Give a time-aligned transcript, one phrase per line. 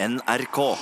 [0.00, 0.76] NRK.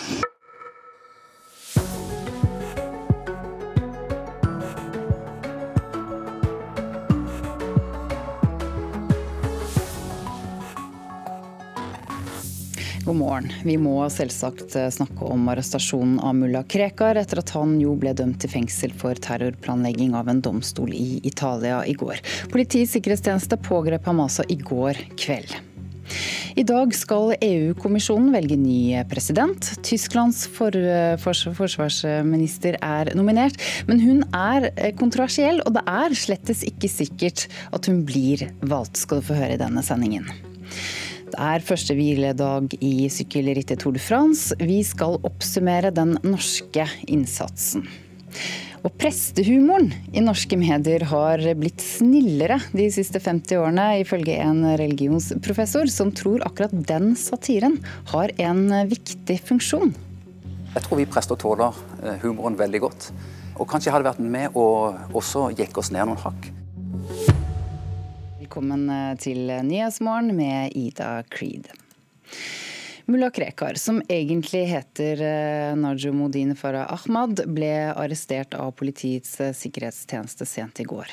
[13.05, 13.53] God morgen.
[13.65, 18.12] Vi må selvsagt eh, snakke om arrestasjonen av mulla Krekar etter at han jo ble
[18.12, 22.21] dømt til fengsel for terrorplanlegging av en domstol i Italia i går.
[22.53, 25.57] Politiets sikkerhetstjeneste pågrep ham altså i går kveld.
[26.57, 29.66] I dag skal EU-kommisjonen velge ny president.
[29.84, 30.72] Tysklands for,
[31.21, 37.45] for, forsvarsminister er nominert, men hun er kontroversiell, og det er slettes ikke sikkert
[37.76, 40.24] at hun blir valgt, skal du få høre i denne sendingen.
[41.26, 44.56] Det er første hviledag i sykkelrittet Tour de France.
[44.56, 47.84] Vi skal oppsummere den norske innsatsen.
[48.86, 55.90] Og prestehumoren i norske medier har blitt snillere de siste 50 årene, ifølge en religionsprofessor
[55.90, 57.80] som tror akkurat den satiren
[58.12, 59.90] har en viktig funksjon.
[60.76, 63.09] Jeg tror vi prester tåler eh, humoren veldig godt.
[63.57, 64.69] Og kanskje hadde vært med å
[65.17, 66.47] også jekke oss ned noen hakk.
[68.39, 68.87] Velkommen
[69.19, 71.73] til Nyhetsmorgen med Ida Creed.
[73.09, 80.43] Mulla Krekar, som egentlig heter eh, Najumuddin Farah Ahmad, ble arrestert av Politiets eh, sikkerhetstjeneste
[80.43, 81.13] sent i går.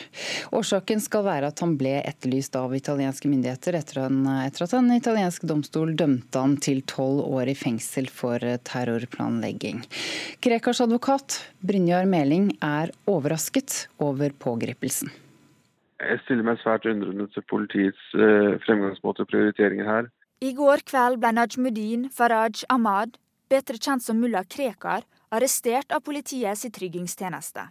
[0.57, 4.89] Årsaken skal være at han ble etterlyst av italienske myndigheter etter, en, etter at en
[4.95, 9.85] italiensk domstol dømte han til tolv år i fengsel for terrorplanlegging.
[10.41, 15.13] Krekars advokat Brynjar Meling er overrasket over pågripelsen.
[16.01, 20.11] Jeg stiller meg svært undrende til politiets eh, fremgangsmåte og prioriteringer her.
[20.43, 23.13] I går kveld ble Najmuddin Faraj Ahmad,
[23.47, 27.69] bedre kjent som mulla Krekar, arrestert av politiets tryggingstjeneste.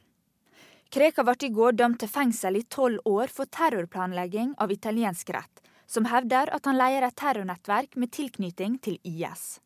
[0.89, 5.61] Krekar ble i går dømt til fengsel i tolv år for terrorplanlegging av italiensk rett,
[5.85, 9.59] som hevder at han leier et terrornettverk med tilknytning til IS.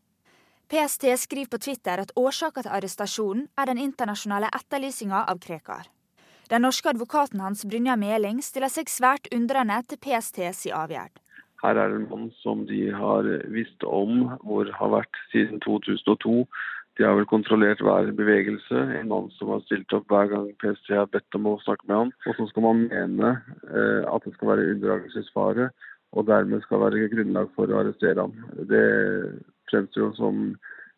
[0.66, 5.86] PST skriver på Twitter at årsaken til arrestasjonen er den internasjonale etterlysinga av Krekar.
[6.50, 11.14] Den norske advokaten hans Brynja Meling stiller seg svært undrende til PST si avgjerd.
[11.62, 16.44] Her er det en mann som de har visst om hvor har vært siden 2002.
[16.96, 18.84] De har vel kontrollert hver bevegelse.
[19.00, 21.96] En mann som har stilt opp hver gang PST har bedt om å snakke med
[21.96, 22.14] ham.
[22.24, 23.34] Og så skal man mene
[23.68, 25.68] eh, at det skal være unndragelsesfare,
[26.16, 28.32] og dermed skal være grunnlag for å arrestere ham.
[28.70, 28.86] Det
[29.68, 30.42] fremstår jo som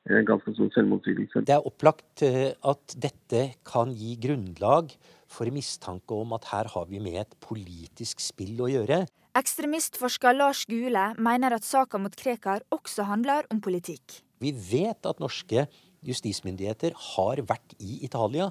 [0.08, 1.42] en ganske stor selvmotsigelse.
[1.48, 4.94] Det er opplagt eh, at dette kan gi grunnlag
[5.28, 9.02] for mistanke om at her har vi med et politisk spill å gjøre.
[9.38, 14.16] Ekstremistforsker Lars Gule mener at saka mot Krekar også handler om politikk.
[14.42, 15.66] Vi vet at norske
[16.06, 18.48] justismyndigheter har vært i Italia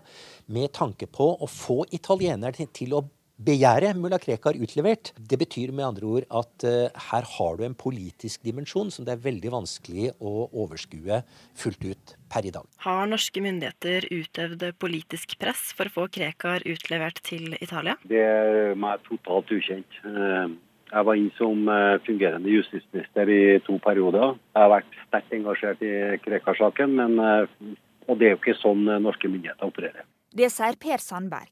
[0.48, 3.02] med tanke på å få italienere til å
[3.38, 5.12] begjære mulla Krekar utlevert.
[5.18, 9.18] Det betyr med andre ord at uh, her har du en politisk dimensjon som det
[9.18, 11.19] er veldig vanskelig å overskue
[11.58, 12.66] fullt ut per i dag.
[12.86, 17.98] Har norske myndigheter utøvd politisk press for å få Krekar utlevert til Italia?
[18.08, 20.00] Det er meg totalt ukjent.
[20.08, 20.56] Eh,
[20.92, 24.36] jeg var inn som eh, fungerende justisminister i to perioder.
[24.56, 25.94] Jeg har vært sterkt engasjert i
[26.24, 26.98] Krekar-saken,
[28.08, 30.08] og det er jo ikke sånn norske myndigheter opererer.
[30.31, 31.52] Det sier Per Sandberg.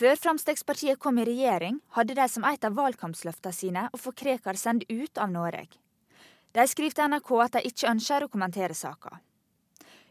[0.00, 4.56] Før Fremskrittspartiet kom i regjering, hadde de som et av valgkampsløftene sine å få Krekar
[4.56, 5.76] sendt ut av Norge.
[6.56, 9.18] De skriver til NRK at de ikke ønsker å kommentere saka.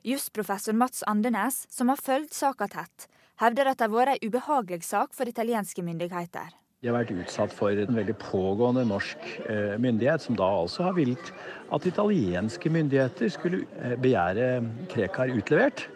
[0.06, 3.10] Jusprofessor Mats Andenes, som har fulgt saka tett,
[3.42, 6.54] hevder at det har vært ei ubehagelig sak for italienske myndigheter.
[6.80, 10.94] De har vært utsatt for en veldig pågående norsk eh, myndighet, som da altså har
[10.96, 11.32] villet
[11.76, 14.62] at italienske myndigheter skulle eh, begjære
[14.94, 15.90] Krekar utlevert.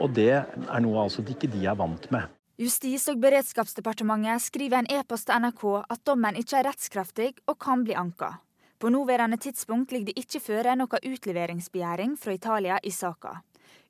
[0.00, 2.24] Og det er noe altså ikke de er vant med.
[2.60, 7.84] Justis- og beredskapsdepartementet skriver en e-post til NRK at dommen ikke er rettskraftig og kan
[7.84, 8.38] bli anka.
[8.80, 13.42] På nåværende tidspunkt ligger det ikke føre noe utleveringsbegjæring fra Italia i saka.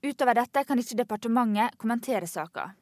[0.02, 2.72] Utover dette kan ikke departementet kommentere saka.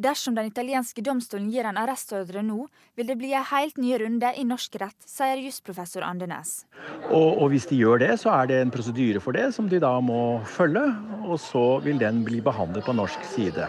[0.00, 2.62] Dersom den italienske domstolen gir en arrestordre nå,
[2.96, 6.62] vil det bli en helt ny runde i norsk rett, sier jusprofessor Andenes.
[7.10, 9.80] Og, og, hvis de gjør det, så er det en prosedyre for det som de
[9.82, 10.86] da må følge.
[11.26, 13.68] Og så vil den bli behandlet på norsk side.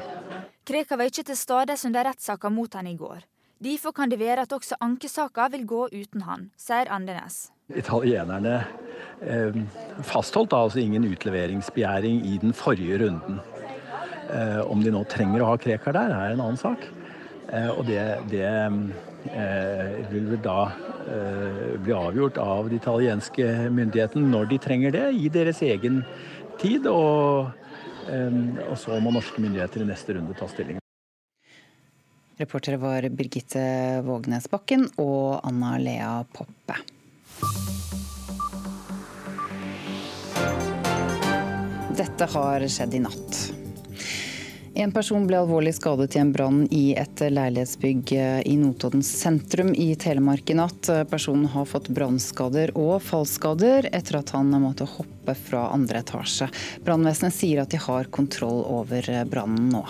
[0.64, 3.26] Krekar var ikke til stede under rettssaka mot han i går.
[3.62, 7.50] Derfor kan det være at også ankesaka vil gå uten han, sier Andenes.
[7.76, 8.62] Italienerne
[9.22, 9.60] eh,
[10.08, 13.44] fastholdt altså ingen utleveringsbegjæring i den forrige runden.
[14.32, 16.86] Eh, om de nå trenger å ha Krekar der, er en annen sak.
[17.52, 18.00] Eh, og det,
[18.32, 20.72] det eh, vil vel da
[21.82, 26.04] bli avgjort av de italienske myndighetene når de trenger det, i deres egen
[26.62, 26.86] tid.
[26.88, 27.58] og
[28.12, 30.80] og så må norske myndigheter i neste runde ta stilling.
[32.42, 33.62] Reportere var Birgitte
[34.04, 36.80] Vågnes Bakken og Anna Lea Poppe.
[42.02, 43.61] Dette har skjedd i natt.
[44.82, 48.14] En person ble alvorlig skadet i en brann i et leilighetsbygg
[48.50, 50.90] i Notodden sentrum i Telemark i natt.
[51.12, 56.50] Personen har fått brannskader og fallskader etter at han måtte hoppe fra andre etasje.
[56.82, 59.84] Brannvesenet sier at de har kontroll over brannen nå.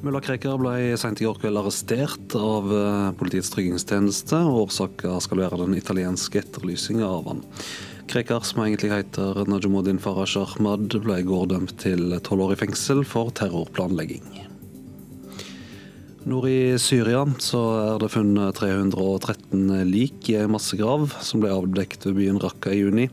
[0.00, 2.72] Mulla Krekar ble sent i går kveld arrestert av
[3.20, 4.40] Politiets tryggingstjeneste.
[4.40, 7.44] Årsaken skal være den italienske etterlysinga av han.
[8.08, 12.62] Krekar, som egentlig heter Najumuddin Faraj Ahmad, ble i går dømt til tolv år i
[12.62, 14.24] fengsel for terrorplanlegging.
[16.28, 22.08] Nord i Syria så er det funnet 313 lik i en massegrav som ble avdekket
[22.08, 23.06] ved byen Raqqa i juni.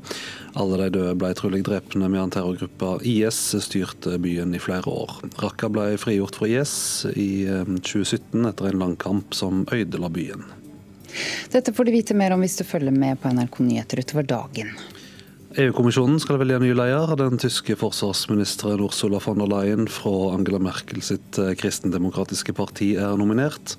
[0.55, 5.19] Alle de døde ble trolig drepne medan terrorgruppa IS styrte byen i flere år.
[5.43, 6.75] Raqqa ble frigjort fra IS
[7.11, 10.54] i 2017 eh, etter en lang kamp som ødela byen.
[11.53, 14.75] Dette får du vite mer om hvis du følger med på NRK Nyheter utover dagen.
[15.55, 17.13] EU-kommisjonen skal velge ny leder.
[17.15, 23.15] Den tyske forsvarsministeren Ursula von der Leyen fra Angela Merkel sitt eh, kristendemokratiske parti er
[23.15, 23.77] nominert.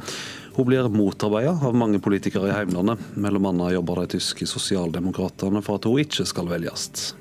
[0.57, 3.03] Hun blir motarbeidet av mange politikere i heimlandet.
[3.21, 7.13] Mellom annet jobber de tyske sosialdemokratene for at hun ikke skal velges.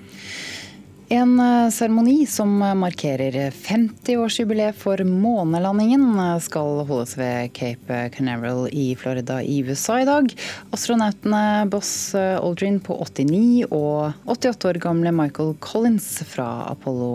[1.09, 8.95] En eh, seremoni som markerer 50-årsjubileet for månelandingen, eh, skal holdes ved Cape Canaveral i
[8.97, 10.33] Florida i USA i dag.
[10.73, 17.13] Astronautene Boss eh, Aldrin på 89 og 88 år gamle Michael Collins fra Apollo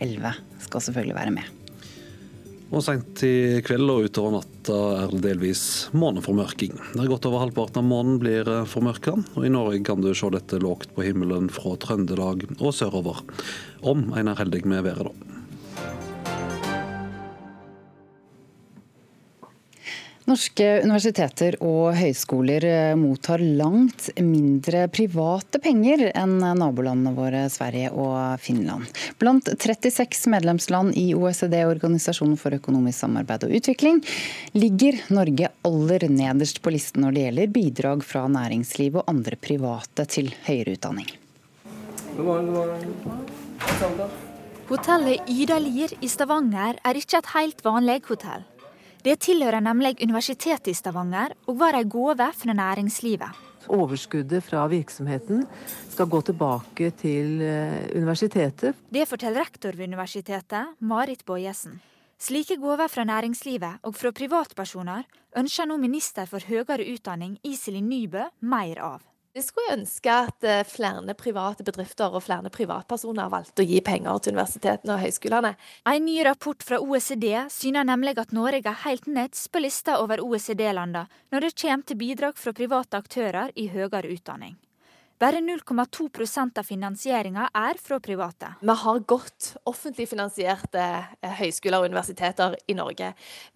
[0.00, 0.34] 11
[0.66, 1.57] skal selvfølgelig være med.
[2.68, 5.62] Og Seint i kveld og utover natta er det delvis
[5.96, 6.74] måneformørking.
[6.92, 10.28] Det er godt over halvparten av månen blir formørka, og i Norge kan du se
[10.34, 13.24] dette lågt på himmelen fra Trøndelag og sørover.
[13.80, 15.37] Om en er heldig med været, da.
[20.28, 28.36] Norske universiteter og høyskoler eh, mottar langt mindre private penger enn nabolandene våre Sverige og
[28.44, 28.90] Finland.
[29.16, 34.02] Blant 36 medlemsland i OECD, Organisasjonen for økonomisk samarbeid og utvikling,
[34.52, 40.04] ligger Norge aller nederst på listen når det gjelder bidrag fra næringsliv og andre private
[40.12, 41.08] til høyere utdanning.
[42.18, 42.68] God morgen, god
[43.08, 44.06] morgen.
[44.68, 48.44] Hotellet Ida-Lir i Stavanger er ikke et helt vanlig hotell.
[49.08, 53.38] Det tilhører nemlig Universitetet i Stavanger og var ei gave fra næringslivet.
[53.72, 55.46] Overskuddet fra virksomheten
[55.88, 58.76] skal gå tilbake til eh, universitetet.
[58.92, 61.80] Det forteller rektor ved universitetet, Marit Bojesen.
[62.20, 65.08] Slike gaver fra næringslivet og fra privatpersoner
[65.40, 69.07] ønsker nå minister for høyere utdanning Iselin Nybø mer av.
[69.36, 74.22] Jeg skulle ønske at eh, flere private bedrifter og flere privatpersoner valgte å gi penger
[74.24, 75.50] til universitetene og høyskolene.
[75.84, 80.24] En ny rapport fra OECD syner nemlig at Norge er helt nederst på lista over
[80.24, 81.04] OECD-landene
[81.34, 84.56] når det kommer til bidrag fra private aktører i høyere utdanning.
[85.18, 88.52] Bare 0,2 av finansieringa er fra private.
[88.62, 93.08] Vi har godt offentlig finansierte eh, høyskoler og universiteter i Norge.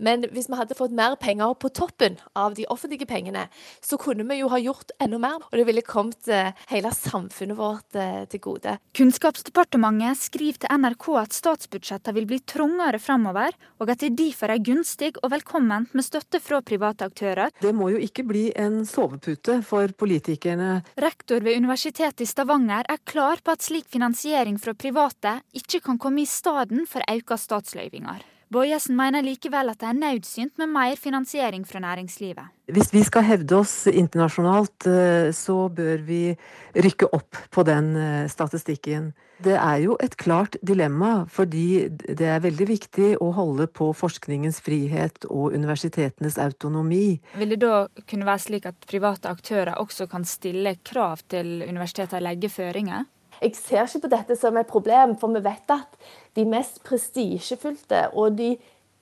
[0.03, 3.45] Men hvis vi hadde fått mer penger på toppen av de offentlige pengene,
[3.79, 5.45] så kunne vi jo ha gjort enda mer.
[5.53, 8.75] Og det ville kommet eh, hele samfunnet vårt eh, til gode.
[8.99, 14.67] Kunnskapsdepartementet skriver til NRK at statsbudsjettene vil bli trangere framover, og at det derfor er
[14.67, 17.55] gunstig og velkomment med støtte fra private aktører.
[17.63, 20.83] Det må jo ikke bli en sovepute for politikerne.
[20.99, 25.83] Rektor ved ved Universitetet i Stavanger er klar på at slik finansiering fra private ikke
[25.85, 28.23] kan komme i stedet for økte statsløyvinger.
[28.53, 32.51] Bojesen mener likevel at det er nødsynt med mer finansiering fra næringslivet.
[32.73, 36.37] Hvis vi skal hevde oss internasjonalt, eh, så bør vi
[36.77, 39.13] rykke opp på den eh, statistikken.
[39.43, 44.61] Det er jo et klart dilemma, fordi det er veldig viktig å holde på forskningens
[44.63, 47.19] frihet og universitetenes autonomi.
[47.41, 52.21] Vil det da kunne være slik at private aktører også kan stille krav til universitetene
[52.21, 53.09] og legge føringer?
[53.43, 55.97] Jeg ser ikke på dette som et problem, for vi vet at
[56.39, 58.53] de mest prestisjefylte og de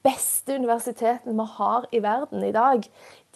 [0.01, 2.87] beste universitetene vi har i verden i dag,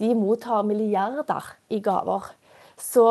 [0.00, 2.32] de mottar milliarder i gaver.
[2.80, 3.04] Så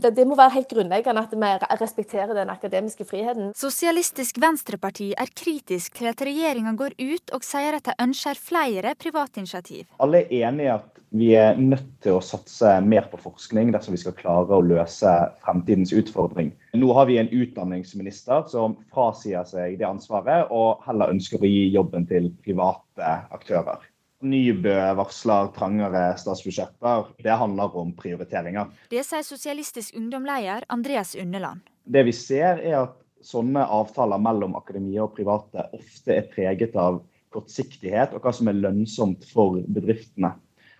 [0.00, 3.52] det, det, må være helt grunnleggende at vi respekterer den akademiske friheten.
[3.56, 8.94] Sosialistisk Venstreparti er kritisk til at regjeringa går ut og sier at de ønsker flere
[9.00, 9.86] privatinitiativ.
[10.00, 13.96] Alle er enige i at vi er nødt til å satse mer på forskning dersom
[13.96, 15.10] vi skal klare å løse
[15.42, 16.52] fremtidens utfordring.
[16.78, 21.66] Nå har vi en utdanningsminister som frasier seg det ansvaret og heller ønsker å gi
[21.74, 23.89] jobben til private aktører.
[24.20, 27.06] Nybø varsler trangere statsbudsjetter.
[27.24, 28.68] Det handler om prioriteringer.
[28.92, 31.64] Det sier Sosialistisk ungdomleder Andreas Unneland.
[31.88, 37.00] Det vi ser er at sånne avtaler mellom akademia og private ofte er preget av
[37.32, 40.34] kortsiktighet og hva som er lønnsomt for bedriftene.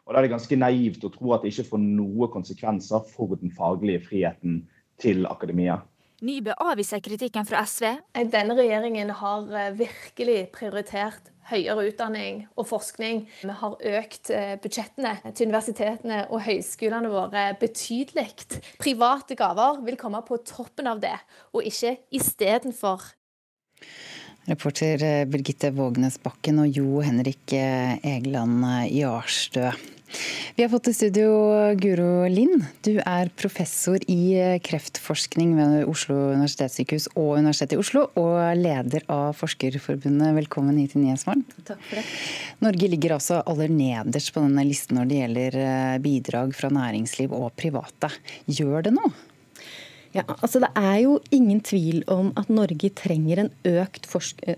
[0.04, 3.36] Og Da er det ganske naivt å tro at det ikke får noe konsekvenser for
[3.40, 4.64] den faglige friheten
[5.00, 5.78] til akademia.
[6.20, 7.86] Nybø avviser kritikken fra SV.
[8.28, 13.24] Denne regjeringen har eh, virkelig prioritert høyere utdanning og forskning.
[13.42, 18.28] Vi har økt eh, budsjettene til universitetene og høyskolene våre betydelig.
[18.80, 21.16] Private gaver vil komme på toppen av det,
[21.54, 23.10] og ikke istedenfor.
[24.48, 28.64] Reporter eh, Birgitte Vågnes Bakken og Jo Henrik Egeland
[28.94, 29.70] Jarstø.
[30.56, 31.30] Vi har fått i studio
[31.80, 32.64] Guro Lind.
[32.84, 39.32] Du er professor i kreftforskning ved Oslo universitetssykehus og Universitetet i Oslo, og leder av
[39.38, 40.34] Forskerforbundet.
[40.36, 41.46] Velkommen hit til Nyhetsmorgen.
[41.62, 42.04] Takk for det.
[42.66, 47.34] Norge ligger altså aller nederst på denne listen når det gjelder eh, bidrag fra næringsliv
[47.36, 48.12] og private.
[48.50, 49.14] Gjør det noe?
[50.10, 54.08] Ja, altså Det er jo ingen tvil om at Norge trenger en økt,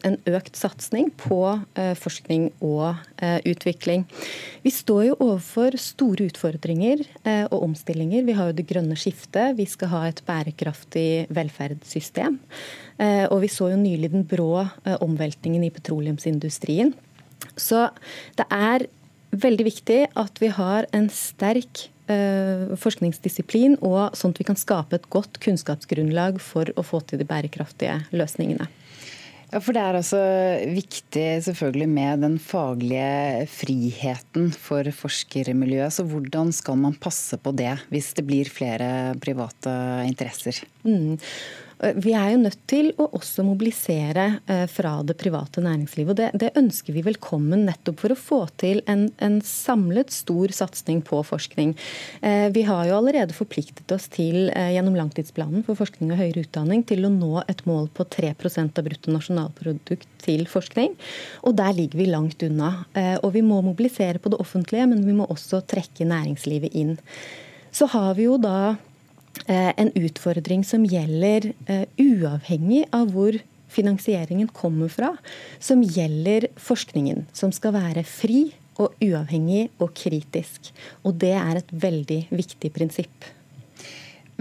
[0.01, 4.07] en økt satsing på uh, forskning og uh, utvikling.
[4.65, 8.25] Vi står jo overfor store utfordringer uh, og omstillinger.
[8.25, 9.59] Vi har jo det grønne skiftet.
[9.61, 12.41] Vi skal ha et bærekraftig velferdssystem.
[13.03, 14.65] og vi så jo nylig den brå
[15.03, 16.93] omveltningen i petroleumsindustrien.
[17.57, 17.89] Så
[18.39, 18.87] det er
[19.33, 22.02] veldig viktig at vi har en sterk Eh,
[22.81, 27.29] forskningsdisiplin, og sånn at vi kan skape et godt kunnskapsgrunnlag for å få til de
[27.29, 28.69] bærekraftige løsningene.
[29.53, 30.19] Ja, for Det er altså
[30.73, 35.93] viktig selvfølgelig med den faglige friheten for forskermiljøet.
[35.93, 39.75] Så hvordan skal man passe på det hvis det blir flere private
[40.09, 40.63] interesser?
[40.89, 41.21] Mm.
[41.83, 46.13] Eh, vi er jo nødt til å også mobilisere eh, fra det private næringslivet.
[46.13, 50.55] og det, det, ønsker vi velkommen nettopp for å få til en, en samlet stor
[50.55, 51.75] satsing på forskning.
[52.23, 56.85] Eh, vi har jo allerede forpliktet oss til gjennom langtidsplanen for forskning og høyere utdanning
[56.87, 60.95] til å nå et mål på 3% av bruttonasjonalprodukt til forskning.
[61.47, 62.85] Og der ligger vi langt unna.
[63.25, 66.97] Og vi må mobilisere på det offentlige, men vi må også trekke næringslivet inn.
[67.75, 68.75] Så har vi jo da
[69.47, 73.39] en utfordring som gjelder eh, uavhengig av hvor
[73.73, 75.15] finansieringen kommer fra,
[75.63, 77.27] som gjelder forskningen.
[77.33, 80.73] Som skal være fri og uavhengig og kritisk.
[81.05, 83.33] Og det er et veldig viktig prinsipp.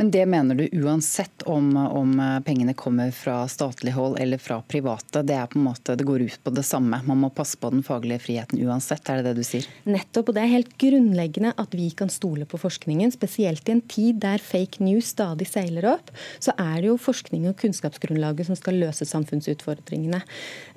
[0.02, 5.22] Men det mener du uansett om, om, pengene kommer fra statlig hold eller fra private?
[5.22, 6.98] Det måte, det går ut på det samme.
[7.06, 9.70] Man må passe på den faglige friheten uansett, er det det du sier?
[9.86, 13.14] Nettopp, og det er helt grunnleggende at vi kan stole på forskningen.
[13.14, 16.10] Spesielt i en tid der fake news stadig seiler opp,
[16.42, 20.26] så er det jo forskning og kunnskapsgrunnlaget som skal løse samfunnsutfordringene.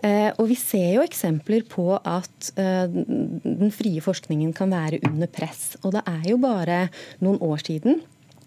[0.05, 5.33] Eh, og vi ser jo eksempler på at eh, den frie forskningen kan være under
[5.33, 5.79] press.
[5.81, 6.91] Og det er jo bare
[7.25, 8.05] noen år siden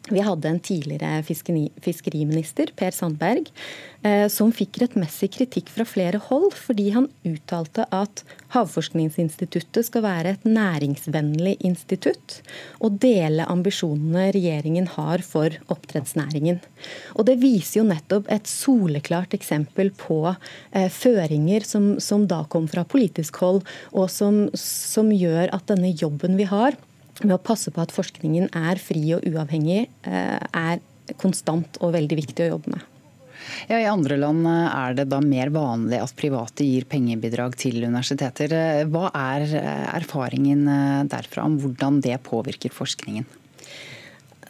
[0.09, 1.21] vi hadde en tidligere
[1.83, 3.49] fiskeriminister, Per Sandberg,
[4.07, 8.23] eh, som fikk rettmessig kritikk fra flere hold fordi han uttalte at
[8.53, 12.39] Havforskningsinstituttet skal være et næringsvennlig institutt
[12.79, 16.61] og dele ambisjonene regjeringen har for oppdrettsnæringen.
[17.15, 22.69] Og Det viser jo nettopp et soleklart eksempel på eh, føringer som, som, da kom
[22.71, 26.77] fra politisk hold, og som, som gjør at denne jobben vi har,
[27.23, 30.83] med å passe på at forskningen er fri og uavhengig, eh, er
[31.17, 32.85] konstant og veldig viktig å jobbe med.
[33.69, 37.79] Ja, I andre land eh, er det da mer vanlig at private gir pengebidrag til
[37.85, 38.53] universiteter.
[38.53, 39.47] Eh, hva er
[39.95, 40.65] erfaringen
[41.09, 43.27] derfra om hvordan det påvirker forskningen?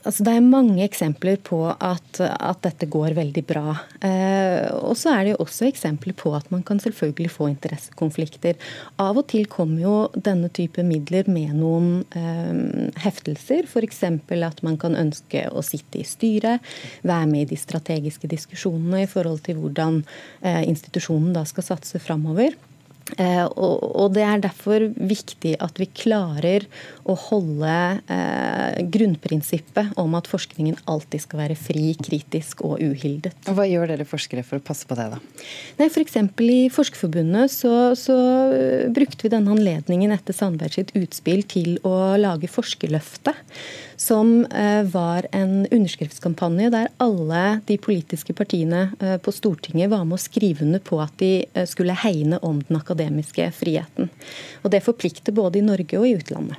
[0.08, 3.74] Altså, det er mange eksempler på at, at dette går veldig bra.
[4.00, 8.56] Eh, og så er det jo også eksempler på at man kan selvfølgelig få interessekonflikter.
[9.04, 13.68] Av og til kommer jo denne type midler med noen eh, heftelser.
[13.68, 14.00] F.eks.
[14.08, 16.64] at man kan ønske å sitte i styret,
[17.04, 20.06] være med i de strategiske diskusjonene i forhold til hvordan
[20.40, 22.56] eh, institusjonen da skal satse framover.
[23.16, 26.66] Eh, og det er derfor viktig at vi klarer
[27.08, 27.74] å holde
[28.12, 33.36] eh, grunnprinsippet om at forskningen alltid skal være fri, kritisk og uhildet.
[33.48, 35.22] Hva gjør dere forskere for å passe på det, da?
[35.80, 38.18] Nei, for I Forskerforbundet så, så
[38.52, 43.40] eh, brukte vi denne anledningen etter Sandberg sitt utspill til å lage Forskerløftet
[43.98, 50.20] som eh, var en underskriftskampanje der alle de politiske partiene eh, på Stortinget var med
[50.20, 52.97] å skrive under på at de eh, skulle hegne om den akademiske
[53.56, 54.10] friheten.
[54.64, 56.58] Og Det forplikter både i Norge og i utlandet.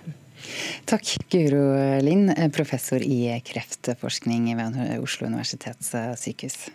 [0.88, 6.68] Takk, Guro Lind, professor i kreftforskning ved Oslo universitetssykehus.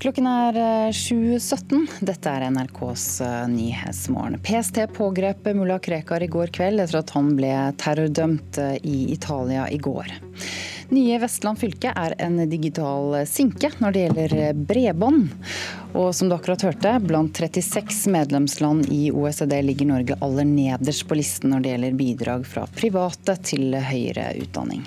[0.00, 0.56] Klokken er
[0.96, 1.74] 7.17.
[1.76, 4.38] Eh, Dette er NRKs eh, Nyhetsmorgen.
[4.40, 9.66] PST pågrep mulla Krekar i går kveld etter at han ble terrordømt eh, i Italia
[9.68, 10.08] i går.
[10.90, 15.28] Nye Vestland fylke er en digital sinke når det gjelder bredbånd.
[15.94, 21.18] Og som du akkurat hørte, blant 36 medlemsland i OECD ligger Norge aller nederst på
[21.18, 24.86] listen når det gjelder bidrag fra private til høyere utdanning.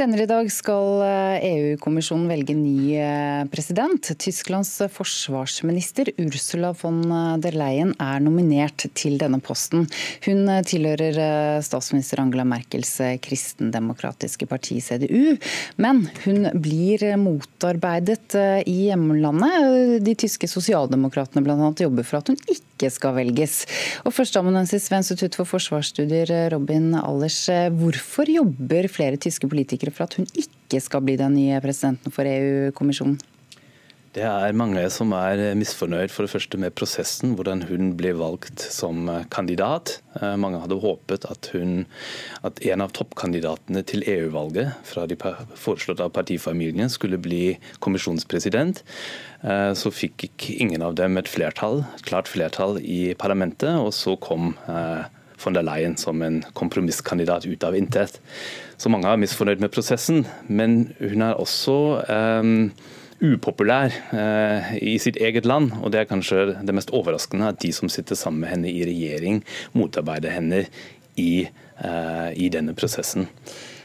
[0.00, 1.02] Senere i dag skal
[1.44, 4.06] EU-kommisjonen eh, e velge ny eh, president.
[4.16, 7.02] Tysklands forsvarsminister Ursula von
[7.42, 9.84] der Leyen er nominert til denne posten.
[10.24, 12.94] Hun eh, tilhører statsminister Angela Merkels
[13.26, 15.34] kristendemokratiske parti CDU,
[15.76, 20.00] men hun blir motarbeidet i hjemlandet.
[20.06, 21.74] De tyske sosialdemokratene bl.a.
[21.76, 23.66] jobber for at hun ikke skal velges.
[24.08, 27.42] Og Førsteamanuensis ved Institutt for forsvarsstudier Robin Allers,
[27.76, 32.28] hvorfor jobber flere tyske politikere for at hun ikke skal bli den nye presidenten for
[32.28, 33.18] EU-kommisjonen?
[34.10, 38.64] Det er mange som er misfornøyd for det første med prosessen, hvordan hun ble valgt
[38.74, 40.00] som kandidat.
[40.18, 41.84] Eh, mange hadde håpet at, hun,
[42.42, 48.82] at en av toppkandidatene til EU-valget fra de foreslåtte av partifamilien skulle bli kommisjonspresident.
[49.46, 54.56] Eh, så fikk ingen av dem et flertall, klart flertall i parlamentet, og så kom
[54.66, 55.06] eh,
[55.40, 58.20] von der Leyen som en kompromisskandidat ut av intet.
[58.76, 61.76] Så mange er misfornøyd med prosessen, men hun er også
[62.40, 62.70] um,
[63.20, 65.72] upopulær uh, i sitt eget land.
[65.82, 68.84] Og det er kanskje det mest overraskende at de som sitter sammen med henne i
[68.88, 69.42] regjering,
[69.76, 70.64] motarbeider henne
[71.20, 71.48] i,
[71.84, 73.28] uh, i denne prosessen.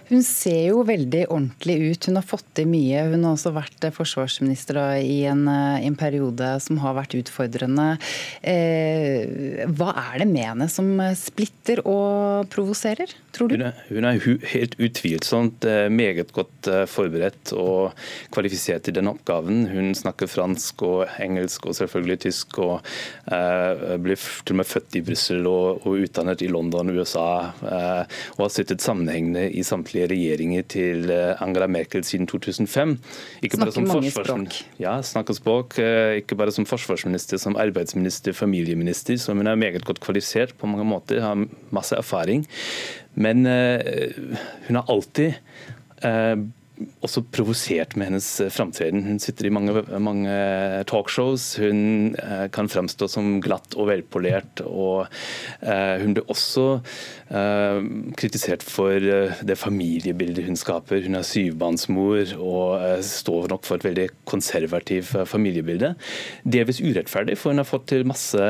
[0.10, 2.08] Hun ser jo veldig ordentlig ut.
[2.10, 3.06] Hun har fått til mye.
[3.12, 7.98] Hun har også vært forsvarsminister i en, eh, en periode som har vært utfordrende.
[8.44, 13.58] Eh, hva er det med henne som splitter og provoserer, tror du?
[13.58, 14.22] Hun er, hun er,
[14.54, 17.96] helt utvilsomt eh, meget godt eh, forberedt og
[18.36, 19.66] kvalifisert til den oppgaven.
[19.72, 22.86] Hun snakker fransk og engelsk og selvfølgelig tysk, og
[23.32, 27.28] eh, blir til og med født i Brussel og, og, utdannet i London, og USA,
[27.66, 32.98] eh, og har sittet sammenhengende i samtlige samtlige regjeringer til eh, Angela Merkel siden 2005.
[33.44, 34.58] Ikke snakker mange språk.
[34.80, 35.78] Ja, snakker språk.
[35.80, 40.68] Eh, ikke bare som forsvarsminister, som arbeidsminister, familieminister, som hun er meget godt kvalifisert på
[40.68, 42.46] mange måter, har masse erfaring.
[43.16, 43.80] Men uh,
[44.68, 45.34] hun har alltid
[47.06, 49.04] også provosert med hennes eh, framtreden.
[49.08, 50.36] Hun sitter i mange, mange
[50.90, 51.56] talkshows.
[51.62, 54.64] Hun eh, kan fremstå som glatt og velpolert.
[54.66, 55.08] og
[55.62, 56.66] eh, Hun blir også
[57.30, 57.80] eh,
[58.20, 61.04] kritisert for eh, det familiebildet hun skaper.
[61.06, 65.94] Hun er syvbarnsmor og eh, står nok for et veldig konservativt familiebilde.
[66.44, 68.42] Delvis urettferdig, for hun har fått til masse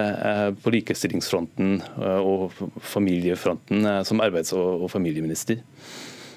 [0.63, 1.77] på likestillingsfronten
[2.21, 5.61] og familiefronten som arbeids- og familieminister.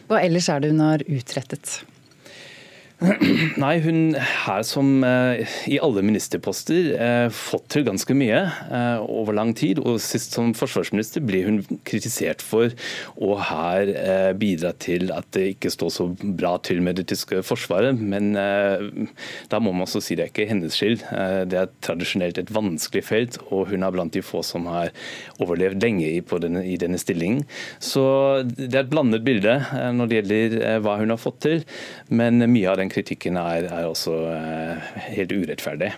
[0.08, 1.82] Hva ellers er det hun har utrettet?
[3.62, 9.36] Nei, hun har som eh, i alle ministerposter eh, fått til ganske mye eh, over
[9.38, 9.78] lang tid.
[9.78, 12.74] og Sist som forsvarsminister ble hun kritisert for
[13.14, 13.92] å her
[14.38, 17.94] bidra til at det ikke står så bra til med det tyske forsvaret.
[17.98, 21.04] Men da må man også si det er ikke hennes skyld.
[21.50, 24.90] Det er tradisjonelt et vanskelig felt, og hun er blant de få som har
[25.38, 26.10] overlevd lenge
[26.42, 27.44] denne, i denne stillingen.
[27.78, 28.04] Så
[28.42, 29.58] det er et blandet bilde
[29.94, 31.64] når det gjelder hva hun har fått til,
[32.10, 35.92] men mye av den den kritikken er, er også eh, helt urettferdig.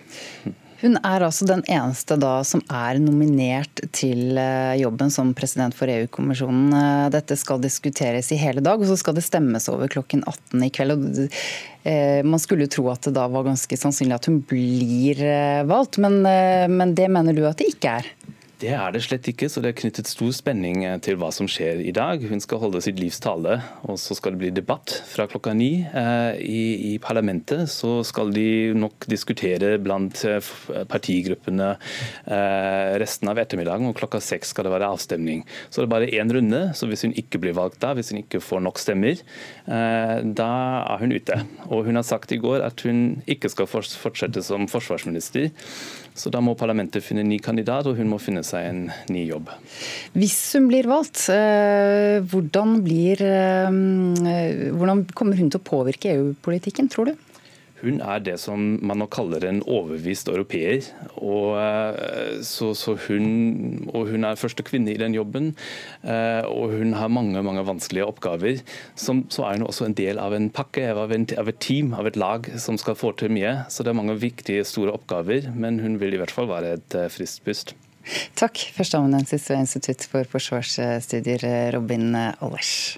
[0.81, 5.91] Hun er altså den eneste da som er nominert til eh, jobben som president for
[5.91, 6.73] EU-kommisjonen.
[6.73, 10.65] Eh, dette skal diskuteres i hele dag, og så skal det stemmes over klokken 18
[10.65, 11.29] i kveld.
[11.81, 15.17] Man skulle tro at det da var ganske sannsynlig at hun blir
[15.65, 18.09] valgt, men, men det mener du at det ikke er?
[18.61, 21.47] Det er det slett ikke, så det er knyttet stor spenning eh, til hva som
[21.49, 22.21] skjer i dag.
[22.29, 23.55] Hun skal holde sitt livs tale,
[23.89, 25.71] og så skal det bli debatt fra klokka ni.
[25.81, 30.51] Eh, I, I, parlamentet så skal de nok diskutere blant eh,
[30.91, 31.71] partigruppene
[33.01, 35.41] resten av ettermiddagen, og klokka seks skal det være avstemning.
[35.69, 38.21] Så det er bare én runde, så hvis hun ikke blir valgt da, hvis hun
[38.21, 39.19] ikke får nok stemmer,
[39.65, 40.49] da
[40.91, 41.37] er hun ute.
[41.69, 45.49] Og hun har sagt i går at hun ikke skal fortsette som forsvarsminister.
[46.13, 48.81] Så da må parlamentet finne en ny kandidat, og hun må finne seg en
[49.13, 49.51] ny jobb.
[50.17, 56.91] Hvis hun blir valgt, eh, hvordan, blir, eh, hvordan kommer hun til å påvirke EU-politikken,
[56.91, 57.30] tror du?
[57.81, 60.85] Hun er det som man nå kaller en overbevist europeer.
[61.17, 65.51] Og, eh, så, så hun, og hun er første kvinne i den jobben.
[66.05, 68.61] Eh, og hun har mange mange vanskelige oppgaver.
[68.95, 71.95] Som, så er hun også en del av en pakke, av, en, av, et team,
[71.97, 73.61] av et lag som skal få til mye.
[73.69, 75.51] Så det er mange viktige, store oppgaver.
[75.55, 77.75] Men hun vil i hvert fall være et eh, friskt pust.
[78.37, 82.97] Takk, førsteamanuensis ved Institutt for forsvarsstudier, Robin Allers.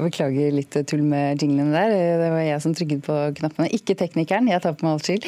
[0.00, 1.92] Beklager litt tull med jinglene der.
[2.20, 4.48] Det var jeg som trykket på knappene, ikke teknikeren.
[4.50, 5.26] Jeg tar på meg alt skyld.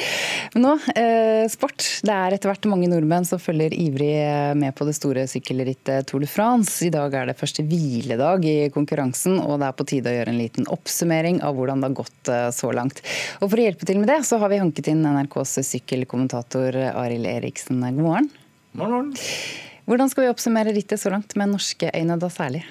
[0.55, 1.85] Men nå, eh, sport.
[2.05, 4.13] Det er etter hvert mange nordmenn som følger ivrig
[4.59, 6.81] med på det store sykkelrittet Tour de France.
[6.85, 10.33] I dag er det første hviledag i konkurransen, og det er på tide å gjøre
[10.33, 13.03] en liten oppsummering av hvordan det har gått eh, så langt.
[13.41, 17.29] Og For å hjelpe til med det, så har vi hanket inn NRKs sykkelkommentator Arild
[17.29, 17.83] Eriksen.
[17.83, 18.31] God morgen.
[18.73, 19.13] God Morgen.
[19.85, 22.63] Hvordan skal vi oppsummere rittet så langt, med norske øyne da særlig?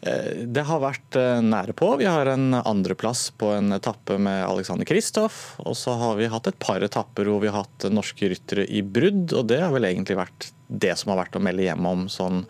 [0.00, 1.90] Eh, det har vært eh, nære på.
[1.98, 5.56] Vi har en andreplass på en etappe med Alexander Kristoff.
[5.64, 8.82] Og så har vi hatt et par etapper hvor vi har hatt norske ryttere i
[8.82, 9.34] brudd.
[9.34, 12.42] Og det har vel egentlig vært det som har vært å melde hjem om sånn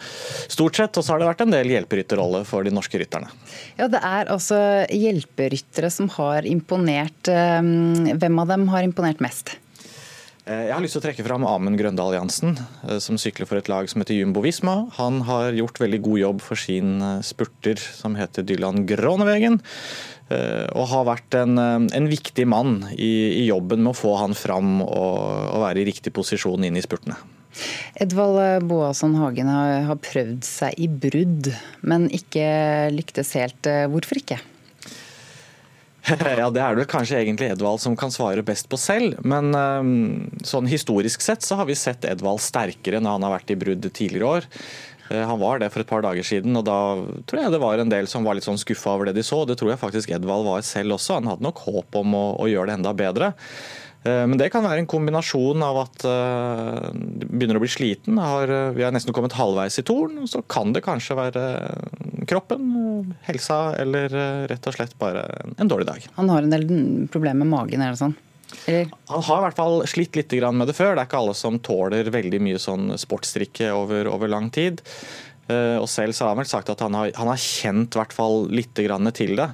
[0.50, 0.98] stort sett.
[0.98, 3.30] Og så har det vært en del hjelperytterrolle for de norske rytterne.
[3.78, 4.60] Ja, det er altså
[4.92, 7.32] hjelperyttere som har imponert.
[7.32, 7.62] Eh,
[8.18, 9.56] hvem av dem har imponert mest?
[10.48, 12.56] Eh, jeg har lyst til å trekke fram Amund Grøndal Jansen,
[12.88, 14.88] eh, som sykler for et lag som heter Jumbo Visma.
[14.96, 19.60] Han har gjort veldig god jobb for sin eh, spurter, som heter Dylan Gronevegen.
[20.28, 23.06] Og har vært en, en viktig mann i,
[23.40, 26.82] i, jobben med å få han fram og, og være i riktig posisjon inn i
[26.84, 27.16] spurtene.
[27.96, 31.48] Edvald Boasson Hagen har, har prøvd seg i brudd,
[31.80, 32.44] men ikke
[32.92, 33.72] lyktes helt.
[33.88, 34.36] Hvorfor ikke?
[36.40, 39.18] Ja, Det er det kanskje egentlig Edvald som kan svare best på selv.
[39.26, 43.52] Men um, sånn historisk sett så har vi sett Edvald sterkere når han har vært
[43.54, 44.46] i brudd tidligere år.
[45.08, 46.78] Uh, han var det for et par dager siden, og da
[47.28, 49.42] tror jeg det var en del som var litt sånn skuffa over det de så.
[49.48, 51.18] Det tror jeg faktisk Edvald var selv også.
[51.20, 53.34] Han hadde nok håp om å, å gjøre det enda bedre.
[54.06, 58.20] Eh, men det kan være en kombinasjon av at uh, du begynner å bli sliten.
[58.22, 61.48] Har, vi har nesten kommet halvveis i torn, Så kan det kanskje være
[62.28, 65.24] kroppen, helsa eller uh, rett og slett bare
[65.56, 66.08] en dårlig dag.
[66.18, 66.66] Han har en del
[67.12, 68.16] problemer med magen, er det sånn?
[68.64, 68.92] Eller?
[69.10, 70.94] Han har i hvert fall slitt litt med det før.
[70.94, 74.80] Det er ikke alle som tåler veldig mye sånn sportsdrikke over, over lang tid.
[75.48, 78.42] Og selv så har han vel sagt at han har, han har kjent hvert fall
[78.52, 79.50] litt til det.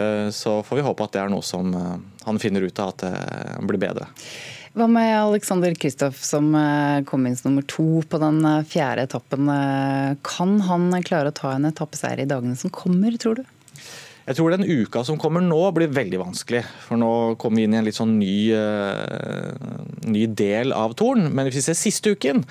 [0.00, 2.94] Eh, så får vi håpe at det er noe som eh, han finner ut av
[2.94, 4.08] at det blir bedre.
[4.78, 8.38] Hva med Alexander Kristoff som eh, kom inn som nummer to på den
[8.70, 9.50] fjerde etappen.
[10.26, 13.48] Kan han klare å ta en etappeseier i dagene som kommer, tror du?
[14.30, 16.60] Jeg tror den uka som kommer nå blir veldig vanskelig.
[16.84, 19.48] For nå kommer vi inn i en litt sånn ny, uh,
[20.06, 21.24] ny del av Torn.
[21.34, 22.44] Men hvis vi ser siste uken,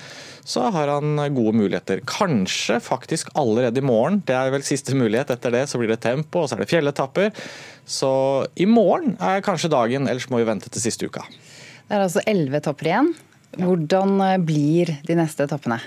[0.44, 2.02] så har han gode muligheter.
[2.04, 4.20] Kanskje faktisk allerede i morgen.
[4.28, 5.32] Det er vel siste mulighet.
[5.32, 7.32] Etter det så blir det tempo, og så er det fjelletapper.
[7.88, 8.12] Så
[8.60, 11.24] i morgen er kanskje dagen, ellers må vi vente til siste uka.
[11.90, 13.08] Det er altså elleve etapper igjen.
[13.58, 15.80] Hvordan blir de neste etappene?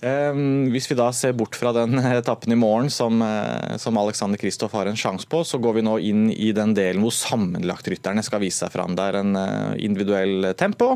[0.00, 4.40] Ehm, hvis vi da ser bort fra den etappen i morgen som, eh, som Alexander
[4.40, 8.24] Kristoff har en sjanse på, så går vi nå inn i den delen hvor sammenlagtrytterne
[8.24, 8.96] skal vise seg fram.
[8.96, 10.94] Det er en eh, individuell tempo.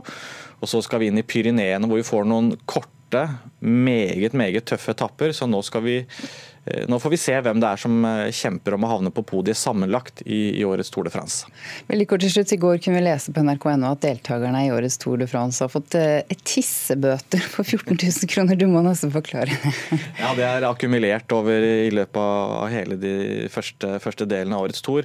[0.60, 3.26] Og så skal vi inn i Pyreneene hvor vi får noen korte,
[3.60, 5.36] meget, meget tøffe etapper.
[5.36, 8.76] Så nå skal vi Eh, nå får vi se hvem det er som eh, kjemper
[8.76, 11.50] om å havne på podiet sammenlagt i, i årets Tour de France.
[11.90, 12.54] Veldig kort til slutt.
[12.56, 15.72] I går kunne vi lese på nrk.no at deltakerne i årets Tour de France har
[15.72, 18.56] fått et tissebøter på 14 000 kroner.
[18.56, 19.74] Du må nesten forklare det.
[20.22, 23.14] ja, det er akkumulert over i løpet av hele de
[23.52, 25.04] første, første delen av årets tour.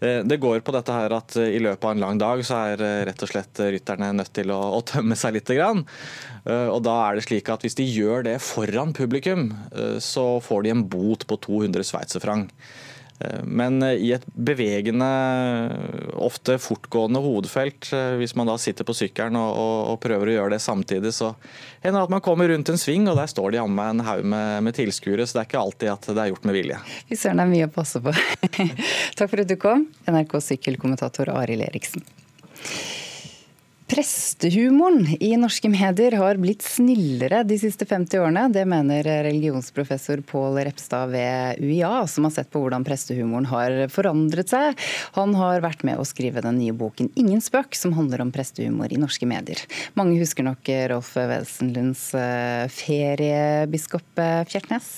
[0.00, 3.24] Det går på dette her at i løpet av en lang dag så er rett
[3.24, 5.48] og slett rytterne nødt til å, å tømme seg litt.
[5.48, 9.50] Og da er det slik at Hvis de gjør det foran publikum,
[10.04, 12.52] så får de en bot bot på 200 sveitserfranc.
[13.20, 15.08] Eh, men eh, i et bevegende,
[16.14, 20.36] ofte fortgående hodefelt, eh, hvis man da sitter på sykkelen og, og, og, prøver å
[20.36, 21.32] gjøre det samtidig, så
[21.82, 24.22] hender det at man kommer rundt en sving, og der står de med en haug
[24.22, 25.26] med, med tilskuere.
[25.26, 26.78] Så det er ikke alltid at det er gjort med vilje.
[27.08, 28.14] Fy søren, det er mye å passe på.
[29.18, 32.06] Takk for at du kom, NRK sykkelkommentator Arild Eriksen.
[33.88, 38.42] Prestehumoren i norske medier har blitt snillere de siste 50 årene.
[38.52, 44.52] Det mener religionsprofessor Pål Repstad ved UiA, som har sett på hvordan prestehumoren har forandret
[44.52, 44.76] seg.
[45.16, 48.92] Han har vært med å skrive den nye boken 'Ingen spøk', som handler om prestehumor
[48.92, 49.64] i norske medier.
[49.96, 54.92] Mange husker nok Rolf Wesenlunds eh, feriebiskop eh, Fjertnes.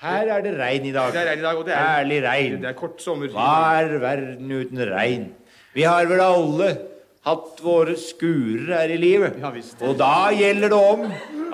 [0.00, 1.12] Her er det regn i dag.
[1.12, 2.60] Det er regn i dag, og det er, Ærlig regn.
[2.64, 3.28] Det er kort sommer.
[3.28, 5.32] Hva er verden uten regn?
[5.76, 6.95] Vi har vel alle
[7.26, 9.40] hatt våre skurer er i livet.
[9.42, 9.50] Ja,
[9.86, 11.06] og da gjelder det om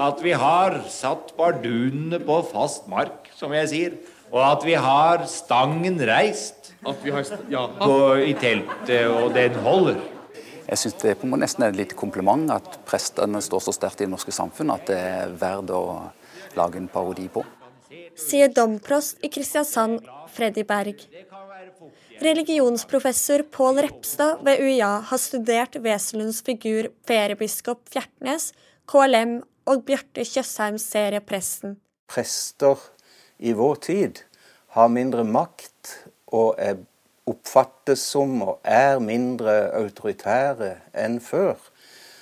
[0.02, 4.00] at vi har satt bardunene på fast mark, som jeg sier.
[4.32, 7.66] Og at vi har stangen reist har st ja.
[7.78, 10.00] på, i teltet, og den holder.
[10.66, 14.12] Jeg syns det er nesten et lite kompliment at prestene står så sterkt i det
[14.12, 15.82] norske samfunnet at det er verdt å
[16.56, 17.44] lage en parodi på.
[18.18, 20.00] Sier domprost i Kristiansand,
[20.32, 21.04] Freddy Berg.
[22.22, 28.52] Religionsprofessor Pål Repstad ved UiA har studert Wesenlunds figur feriebiskop Fjertnes,
[28.86, 31.74] KLM og Bjarte Tjøsheims serie Presten.
[32.06, 32.78] Prester
[33.42, 34.22] i vår tid
[34.76, 35.96] har mindre makt
[36.30, 36.78] og er,
[37.26, 41.58] oppfattes som og er mindre autoritære enn før,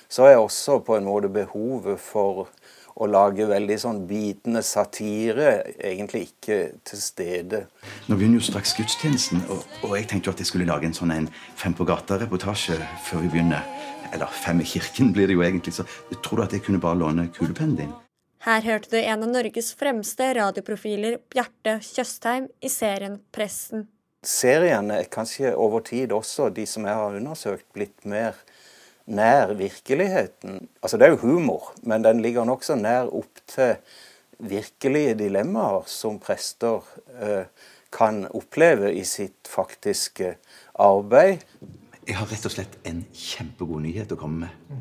[0.09, 2.47] så er også på en måte behovet for
[2.95, 7.63] å lage veldig sånn bitende satire egentlig ikke til stede.
[8.07, 10.97] Nå begynner jo straks gudstjenesten, og, og jeg tenkte jo at jeg skulle lage en
[10.97, 11.29] sånn en
[11.61, 13.65] Fem på gata-reportasje før vi begynner.
[14.11, 15.75] Eller Fem i kirken blir det jo egentlig.
[15.77, 15.85] Så
[16.23, 17.93] tror du at jeg kunne bare låne kulepennen din?
[18.41, 23.85] Her hørte du en av Norges fremste radioprofiler, Bjarte Tjøstheim, i serien Presten.
[24.25, 28.37] Seriene er kanskje over tid også, de som jeg har undersøkt, blitt mer
[29.05, 30.67] nær virkeligheten.
[30.81, 33.75] Altså Det er jo humor, men den ligger nokså nær opp til
[34.41, 36.81] virkelige dilemmaer som prester
[37.21, 37.45] eh,
[37.93, 40.35] kan oppleve i sitt faktiske
[40.79, 41.43] arbeid.
[42.07, 44.79] Jeg har rett og slett en kjempegod nyhet å komme med.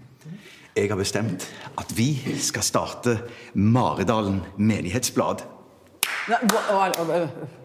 [0.77, 1.45] Jeg har bestemt
[1.81, 3.17] at vi skal starte
[3.55, 5.43] Maridalen menighetsblad.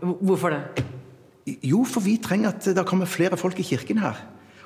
[0.02, 0.86] Hvorfor det?
[1.62, 4.18] Jo, for vi trenger at det kommer flere folk i kirken her.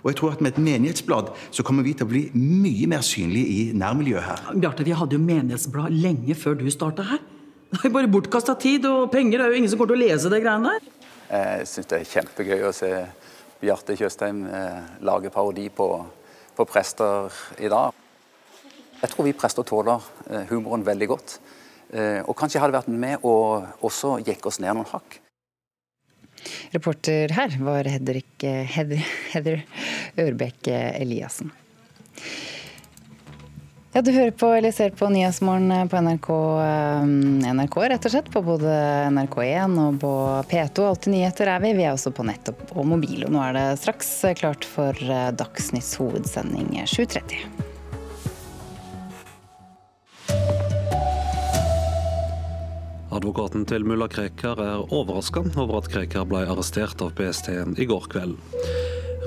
[0.04, 3.04] Og jeg tror at med et menighetsblad så kommer vi til å bli mye mer
[3.06, 4.46] synlige i nærmiljøet her.
[4.56, 7.22] Bjarte, vi hadde jo menighetsblad lenge før du starta her.
[7.70, 10.08] Det er bare bortkasta tid, og penger Det er jo ingen som kommer til å
[10.08, 10.88] lese det greiene der.
[11.30, 12.90] Jeg syns det er kjempegøy å se
[13.60, 15.88] Bjarte Tjøstheim eh, lage parodi på,
[16.56, 17.94] på, prester i dag.
[19.02, 21.40] Jeg tror vi prester tåler eh, humoren veldig godt.
[21.92, 25.20] Eh, og kanskje hadde vært med og også jekke oss ned noen hakk.
[26.76, 29.66] Reporter her var Hedrik, Heather, Heather
[30.20, 31.54] Ørbekk Eliassen.
[33.92, 36.28] Ja, Du hører på eller ser på Nyhetsmorgen på NRK,
[36.62, 38.30] eh, NRK rett og slett.
[38.30, 38.74] På både
[39.10, 40.12] NRK1 og på
[40.52, 40.86] P2.
[40.92, 41.74] Alltid nyheter er vi.
[41.74, 43.26] Vi er også på nett og mobil.
[43.26, 47.69] Og nå er det straks klart for eh, Dagsnytts hovedsending 7.30.
[53.20, 58.06] Advokaten til mulla Krekar er overraska over at Krekar ble arrestert av PST i går
[58.14, 58.38] kveld.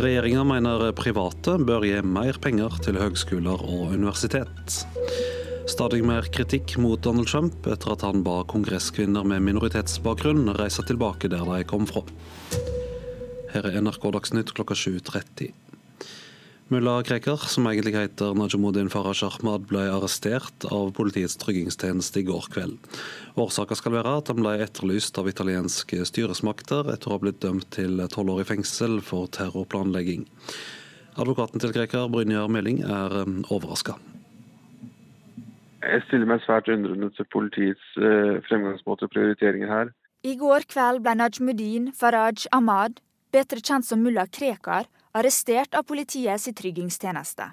[0.01, 4.79] Regjeringa mener private bør gi mer penger til høgskoler og universitet.
[5.69, 11.29] Stadig mer kritikk mot Donald Trump etter at han ba kongresskvinner med minoritetsbakgrunn reise tilbake
[11.29, 12.07] der de kom fra.
[13.53, 15.53] Her er NRK Dagsnytt klokka 7.30.
[16.69, 22.47] Mulla Krekar, som egentlig heter Najamuddin Faraj Ahmad, ble arrestert av politiets tryggingstjeneste i går
[22.55, 22.79] kveld.
[23.41, 27.69] Årsaken skal være at han ble etterlyst av italienske styresmakter etter å ha blitt dømt
[27.77, 30.25] til tolv år i fengsel for terrorplanlegging.
[31.21, 33.99] Advokaten til Krekar, Brynjar Meling, er um, overraska.
[35.83, 39.93] Jeg stiller meg svært undrende til politiets eh, fremgangsmåte og prioriteringer her.
[40.23, 43.01] I går kveld ble Najmuddin Faraj Ahmad,
[43.35, 47.51] bedre kjent som mulla Krekar, arrestert av politiets tryggingstjeneste.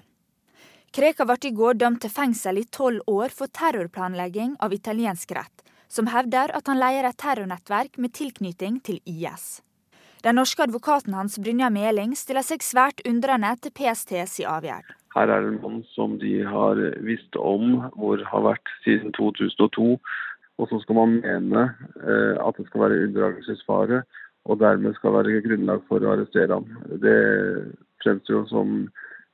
[0.90, 5.62] Kreka ble i går dømt til fengsel i tolv år for terrorplanlegging av italiensk rett,
[5.86, 9.60] som hevder at han leier et terrornettverk med tilknytning til IS.
[10.24, 14.96] Den norske advokaten hans Brynja Meling stiller seg svært undrende til PSTs avgjørelse.
[15.14, 19.96] Her er det en mann som de har visst om hvor har vært siden 2002.
[20.60, 21.62] Og så skal man mene
[22.04, 24.02] eh, at det skal være unndragelsesfare
[24.48, 26.68] og dermed skal være grunnlag for å arrestere ham.
[27.02, 27.16] Det
[28.04, 28.76] fremstår jo som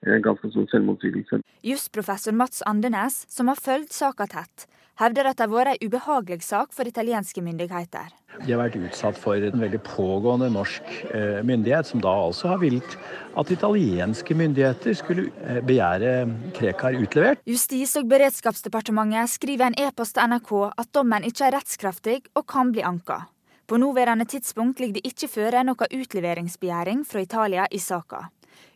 [0.07, 1.43] en ganske stor selvmotsigelse.
[1.67, 4.67] Jusprofessor Mats Andenes, som har fulgt saka tett,
[5.01, 8.13] hevder at det har vært en ubehagelig sak for italienske myndigheter.
[8.45, 12.61] De har vært utsatt for en veldig pågående norsk eh, myndighet, som da altså har
[12.63, 12.97] villet
[13.37, 16.17] at italienske myndigheter skulle eh, begjære
[16.57, 17.45] Krekar utlevert.
[17.49, 22.73] Justis- og beredskapsdepartementet skriver en e-post til NRK at dommen ikke er rettskraftig og kan
[22.73, 23.25] bli anka.
[23.67, 28.29] På nåværende tidspunkt ligger det ikke føre noe utleveringsbegjæring fra Italia i saka.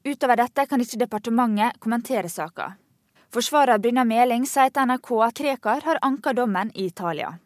[0.03, 2.73] Utover dette kan ikke departementet kommentere saka.
[3.31, 7.37] Forsvarer Brynja Meling sier til NRK at Krekar har anka dommen i Italia.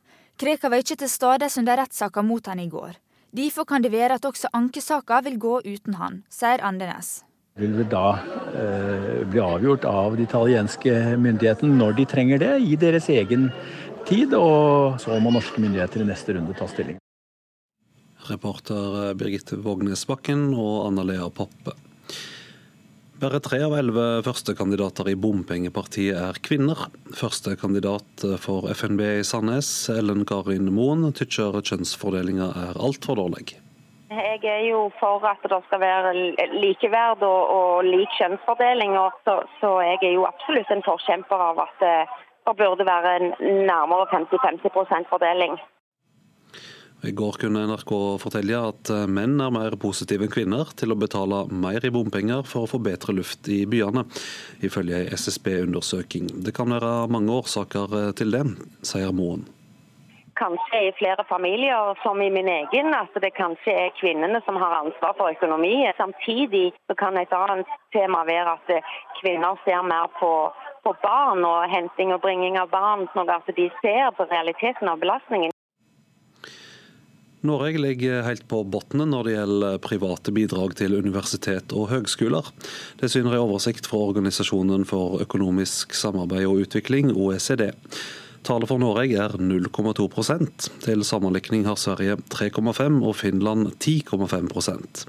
[0.40, 2.96] Krekar var ikke til stede under rettssaka mot han i går.
[3.36, 7.24] Derfor kan det være at også ankesaka vil gå uten han, sier Andenes.
[7.58, 8.18] Det Vil da
[8.56, 13.50] eh, bli avgjort av de italienske myndighetene når de trenger det, i deres egen
[14.06, 14.32] tid.
[14.34, 16.96] Og så må norske myndigheter i neste runde ta stilling.
[18.28, 21.74] Reporter Birgitte Vågnes Bakken og Anna Lea Poppe.
[23.20, 26.88] Bare tre av elleve førstekandidater i bompengepartiet er kvinner.
[27.14, 33.54] Førstekandidat for FNB i Sandnes, Ellen Karin Moen, tykker kjønnsfordelinga er altfor dårlig.
[34.10, 36.12] Jeg er jo for at det skal være
[36.58, 38.96] likeverd og, og lik kjønnsfordeling.
[38.98, 43.30] Og så, så, jeg er jo absolutt en forkjemper av at det burde være en
[43.70, 45.56] nærmere 50-50 fordeling.
[47.04, 47.90] I går kunne NRK
[48.22, 52.64] fortelle at menn er mer positive enn kvinner til å betale mer i bompenger for
[52.64, 54.06] å få bedre luft i byene,
[54.64, 56.30] ifølge en SSB-undersøking.
[56.46, 58.46] Det kan være mange årsaker til det,
[58.88, 59.44] sier Moen.
[60.34, 64.78] kanskje i flere familier, som i min egen, at det kanskje er kvinnene som har
[64.82, 65.76] ansvar for økonomi.
[65.96, 70.32] Samtidig kan et annet tema være at kvinner ser mer på,
[70.84, 75.02] på barn og henting og bringing av barn, sånn at de ser på realiteten av
[75.04, 75.53] belastningen.
[77.44, 82.46] Norge ligger helt på bunnen når det gjelder private bidrag til universitet og høgskoler.
[83.00, 87.66] Det syner en oversikt fra Organisasjonen for økonomisk samarbeid og utvikling, OECD.
[88.44, 95.04] Tallet for Norge er 0,2% Til sammenlikning har Sverige 3,5 og Finland 10,5%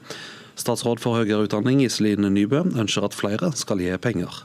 [0.55, 4.43] Statsråd for høyere utdanning Iselin Nybø ønsker at flere skal gi penger.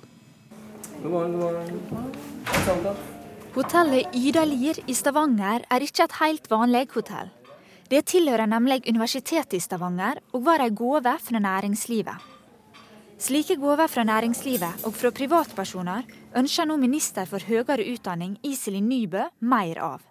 [3.55, 7.31] Hotellet Ydalir i Stavanger er ikke et helt vanlig hotell.
[7.91, 12.27] Det tilhører nemlig Universitetet i Stavanger og var en gave fra næringslivet.
[13.19, 16.07] Slike gaver fra næringslivet og fra privatpersoner
[16.39, 20.05] ønsker nå minister for høyere utdanning Iselin Nybø mer av.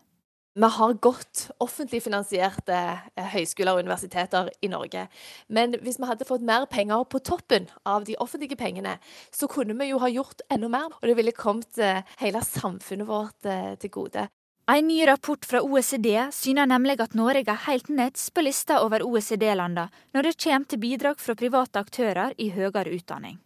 [0.60, 5.06] Vi har godt offentlig finansierte eh, høyskoler og universiteter i Norge.
[5.48, 8.98] Men hvis vi hadde fått mer penger på toppen av de offentlige pengene,
[9.32, 13.08] så kunne vi jo ha gjort enda mer, og det ville kommet eh, hele samfunnet
[13.08, 14.28] vårt eh, til gode.
[14.72, 19.02] En ny rapport fra OECD syner nemlig at Norge er helt neds på lista over
[19.02, 23.40] OECD-landene når det kommer til bidrag fra private aktører i høyere utdanning.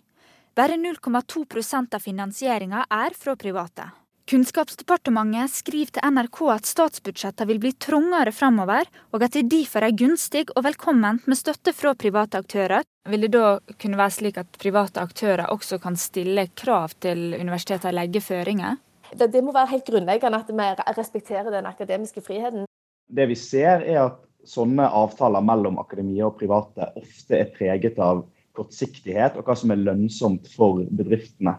[0.52, 3.88] Bare 0,2% av finansieringa er fra private.
[4.28, 9.96] Kunnskapsdepartementet skriver til NRK at statsbudsjettene vil bli trangere framover, og at det derfor er
[9.96, 12.84] gunstig og velkomment med støtte fra private aktører.
[13.08, 17.96] Vil det da kunne være slik at private aktører også kan stille krav til universitetene
[17.96, 18.84] og legge føringer?
[19.18, 22.66] Det, det, må være helt grunnleggende at vi respekterer den akademiske friheten.
[23.08, 28.26] Det vi ser er at sånne avtaler mellom akademia og private ofte er preget av
[28.58, 31.56] kortsiktighet og hva som er lønnsomt for bedriftene.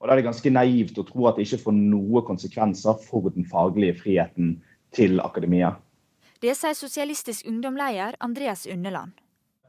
[0.00, 3.30] Og Da er det ganske naivt å tro at det ikke får noe konsekvenser for
[3.32, 4.58] den faglige friheten
[4.92, 5.74] til akademia.
[6.42, 9.14] Det sier Sosialistisk ungdomleder Andreas Unneland.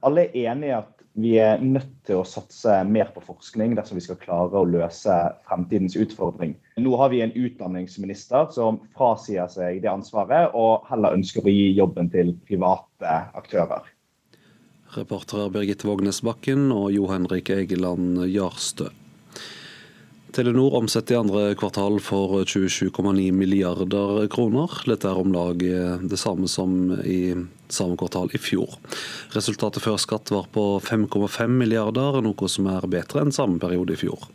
[0.04, 3.96] Alle er enige i at vi er nødt til å satse mer på forskning dersom
[3.96, 5.16] vi skal klare å løse
[5.48, 6.56] fremtidens utfordring.
[6.82, 11.70] Nå har vi en utdanningsminister som frasier seg det ansvaret, og heller ønsker å gi
[11.78, 13.88] jobben til private aktører.
[14.96, 18.92] Reportere Birgitte Vågnes Bakken og Jo Henrik Egeland Jarstø.
[20.36, 24.82] Telenor omsetter i andre kvartal for 27,9 milliarder kroner.
[24.84, 27.32] Dette er om lag det samme som i
[27.74, 28.78] samme kvartal i fjor.
[29.36, 34.02] Resultatet før skatt var på 5,5 milliarder, noe som er bedre enn samme periode i
[34.06, 34.30] fjor.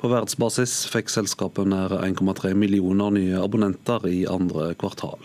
[0.00, 5.22] På verdensbasis fikk selskapet nær 1,3 millioner nye abonnenter i andre kvartal.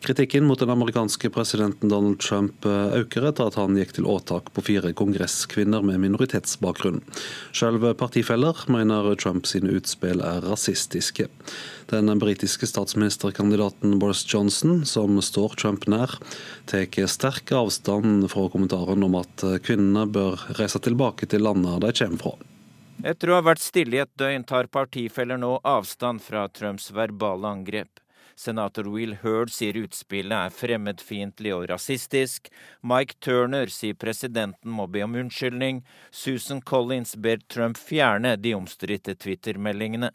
[0.00, 4.48] Kritikken mot den amerikanske presidenten Donald Trump eh, øker etter at han gikk til åtak
[4.56, 7.02] på fire kongresskvinner med minoritetsbakgrunn.
[7.52, 11.28] Selv partifeller mener Trump sine utspill er rasistiske.
[11.92, 16.16] Den britiske statsministerkandidaten Boris Johnson, som står Trump nær,
[16.70, 22.24] tar sterk avstand fra kommentaren om at kvinnene bør reise tilbake til landet de kommer
[22.24, 22.38] fra.
[23.00, 27.48] Etter å ha vært stille i et døgn tar partifeller nå avstand fra Trumps verbale
[27.48, 28.00] angrep.
[28.40, 32.48] Senator Will Hurd sier utspillet er fremmedfiendtlig og rasistisk.
[32.80, 35.82] Mike Turner sier presidenten må be om unnskyldning.
[36.10, 40.08] Susan Collins ber Trump fjerne de omstridte Twitter-meldingene.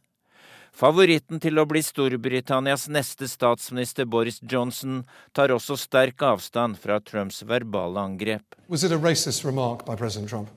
[0.75, 7.43] Favoritten til å bli Storbritannias neste statsminister, Boris Johnson, tar også sterk avstand fra Trumps
[7.47, 8.57] verbale angrep.
[8.67, 10.49] Was it a racist remark by President Trump?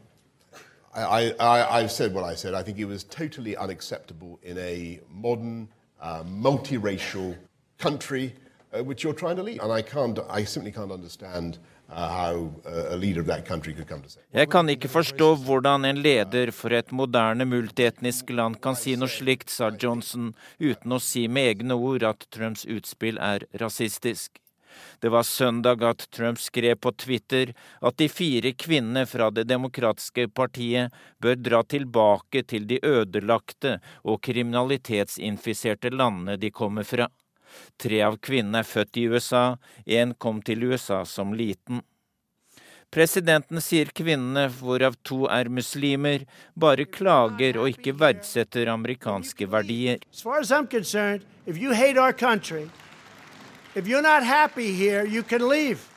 [0.95, 2.55] I, I, I've said what I said.
[2.55, 5.69] I think it was totally unacceptable in a modern,
[6.01, 7.37] uh, multiracial
[7.79, 8.35] country
[8.73, 9.61] uh, which you're trying to lead.
[9.61, 12.35] And I can't, I simply can't understand uh,
[14.33, 19.09] Jeg kan ikke forstå hvordan en leder for et moderne multietnisk land kan si noe
[19.09, 24.37] slikt, sa Johnson, uten å si med egne ord at Trumps utspill er rasistisk.
[25.01, 30.29] Det var søndag at Trump skrev på Twitter at de fire kvinnene fra Det demokratiske
[30.29, 37.09] partiet bør dra tilbake til de ødelagte og kriminalitetsinfiserte landene de kommer fra.
[37.77, 39.45] Tre av kvinnene er født i USA,
[39.87, 41.83] én kom til USA som liten.
[42.89, 46.25] Presidenten sier kvinnene, hvorav to er muslimer,
[46.57, 50.01] bare klager og ikke verdsetter amerikanske verdier.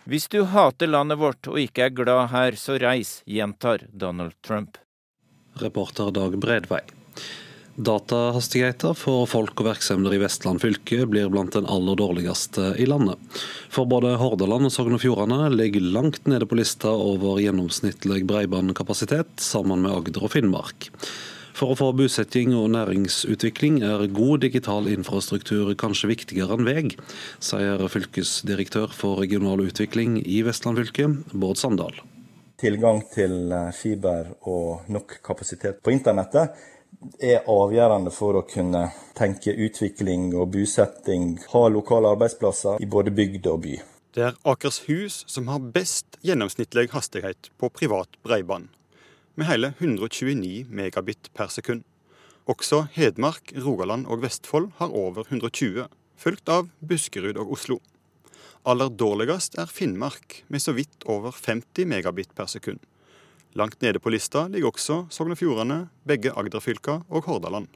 [0.03, 4.75] Hvis du hater landet vårt og ikke er glad her, så reis, gjentar Donald Trump.
[5.63, 6.83] Reporter Dag Bredvei.
[7.79, 13.15] Datahastigheter for folk og virksomheter i Vestland fylke blir blant den aller dårligste i landet.
[13.71, 19.39] For både Hordaland og Sogn og Fjordane ligger langt nede på lista over gjennomsnittlig bredbåndkapasitet,
[19.39, 20.89] sammen med Agder og Finnmark.
[21.55, 26.89] For å få bosetting og næringsutvikling er god digital infrastruktur kanskje viktigere enn vei,
[27.43, 31.95] sier fylkesdirektør for regional utvikling i Vestland fylke, Bård Sandal.
[32.61, 36.53] Tilgang til eh, fiber og nok kapasitet på internettet
[37.19, 38.87] er avgjørende for å kunne
[39.17, 43.79] tenke utvikling og bosetting, ha lokale arbeidsplasser i både bygd og by.
[44.11, 48.69] Det er Akershus som har best gjennomsnittlig hastighet på privat bredbånd
[49.35, 51.85] med hele 129 megabit per sekund.
[52.45, 55.87] Også Hedmark, Rogaland og Vestfold har over 120,
[56.17, 57.79] fulgt av Buskerud og Oslo.
[58.65, 62.81] Aller dårligst er Finnmark, med så vidt over 50 megabit per sekund.
[63.53, 67.67] Langt nede på lista ligger også Sogn og Fjordane, begge Agder-fylka og Hordaland.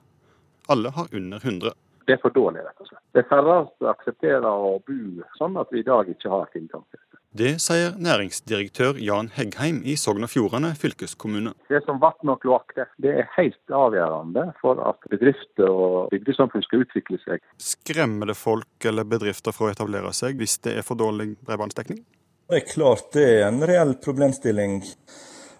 [0.71, 1.73] Alle har under 100.
[2.07, 3.01] Det er for dårlig, rett og slett.
[3.17, 7.19] Det færreste aksepterer å bo sånn at vi i dag ikke har tilgang til det.
[7.35, 11.51] Det sier næringsdirektør Jan Heggheim i Sogn og Fjordane fylkeskommune.
[11.67, 12.71] Det som vann og kloakk,
[13.03, 17.43] det er helt avgjørende for at bedrifter og bygdesamfunn skal utvikle seg.
[17.59, 22.05] Skremmer det folk eller bedrifter fra å etablere seg hvis det er for dårlig bredbåndsdekning?
[22.47, 24.79] Det er klart det er en reell problemstilling.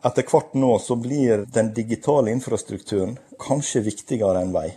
[0.06, 4.68] Etter hvert nå så blir den digitale infrastrukturen kanskje viktigere enn vei.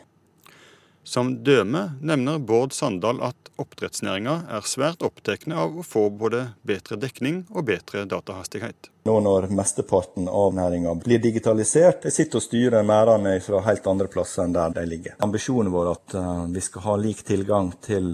[1.09, 6.99] Som døme nevner Bård Sandal at oppdrettsnæringa er svært opptatt av å få både bedre
[7.01, 8.91] dekning og bedre datahastighet.
[9.09, 14.09] Nå når mesteparten av næringa blir digitalisert, jeg sitter og styrer merdene fra helt andre
[14.13, 15.17] plasser enn der de ligger.
[15.25, 18.13] Ambisjonen vår er at eh, vi skal ha lik tilgang til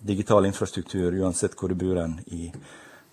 [0.00, 2.00] digital infrastruktur uansett hvor du bor
[2.32, 2.48] i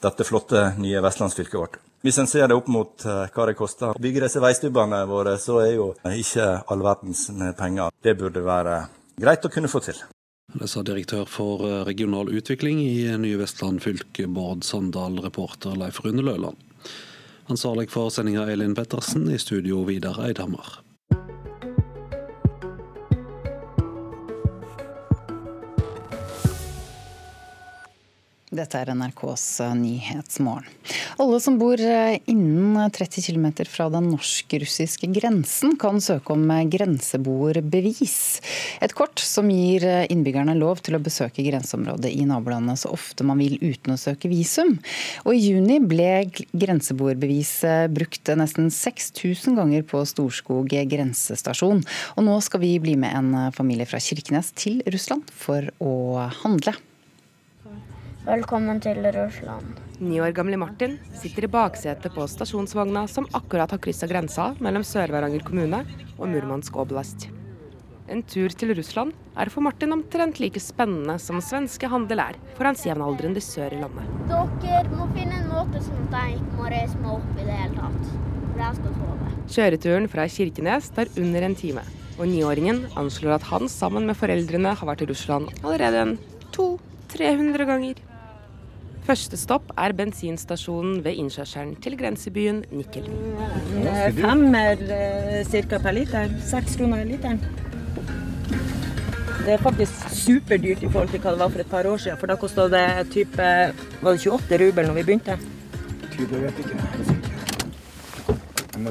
[0.03, 1.79] dette flotte, nye vestlandsfylket vårt.
[2.05, 5.33] Hvis en ser det opp mot uh, hva det koster å bygge disse veistubbene våre,
[5.41, 7.89] så er jo ikke all verdens med penger.
[8.03, 8.83] Det burde være
[9.17, 9.99] greit å kunne få til.
[10.47, 15.99] Det sa direktør for eh, regional utvikling i Nye Vestland fylke, Bård Sandal, reporter Leif
[16.05, 16.61] Rune Løland.
[17.51, 20.77] Ansvarlig for sendinga Elin Pettersen, i studio Vidar Eidhammer.
[28.47, 30.71] Dette er NRKs eh, Nyhetsmorgen.
[31.19, 36.63] Alle som bor eh, innen 30 km fra den norsk-russiske grensen, kan søke om eh,
[36.71, 38.15] grenseboerbevis.
[38.79, 43.43] Et kort som gir innbyggerne lov til å besøke grenseområdet i nabolandet så ofte man
[43.43, 44.77] vil uten å søke visum.
[45.27, 51.83] Og I juni ble grenseboerbeviset brukt nesten 6000 ganger på Storskog grensestasjon.
[52.15, 56.79] Og nå skal vi bli med en familie fra Kirkenes til Russland for å handle.
[58.27, 59.77] Velkommen til Russland.
[60.03, 64.83] Ni år gamle Martin sitter i baksetet på stasjonsvogna som akkurat har kryssa grensa mellom
[64.83, 65.77] Sør-Varanger kommune
[66.17, 67.29] og Murmansk oblast.
[68.11, 72.67] En tur til Russland er for Martin omtrent like spennende som svenske handel er for
[72.67, 74.11] hans jevnaldrende sør i landet.
[74.27, 77.57] Dere må finne en måte sånn at jeg ikke må reise meg opp i det
[77.61, 78.11] hele tatt.
[78.49, 79.31] For jeg skal sove.
[79.55, 81.87] Kjøreturen fra Kirkenes tar under en time,
[82.19, 86.15] og niåringen anslår at han sammen med foreldrene har vært i Russland allerede en
[86.51, 88.05] 200-300 ganger.
[89.07, 93.05] Første stopp er bensinstasjonen ved innkjørselen til grensebyen Nikel.
[94.17, 94.83] Fem er
[95.47, 95.79] ca.
[95.79, 96.33] per liter.
[96.43, 97.39] Seks kroner literen.
[99.45, 102.19] Det er faktisk superdyrt i forhold til hva det var for et par år siden.
[102.19, 103.47] For da kosta det type
[104.01, 105.39] Var det 28 rubel når vi begynte?
[106.17, 106.75] Det vet ikke.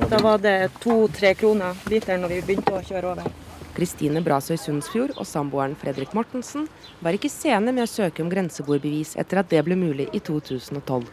[0.09, 3.46] Da var det to-tre kroner literen når vi begynte å kjøre over.
[3.77, 6.65] Kristine Brasøy Sundsfjord og samboeren Fredrik Mortensen
[7.05, 11.05] var ikke sene med å søke om grenseboerbevis etter at det ble mulig i 2012.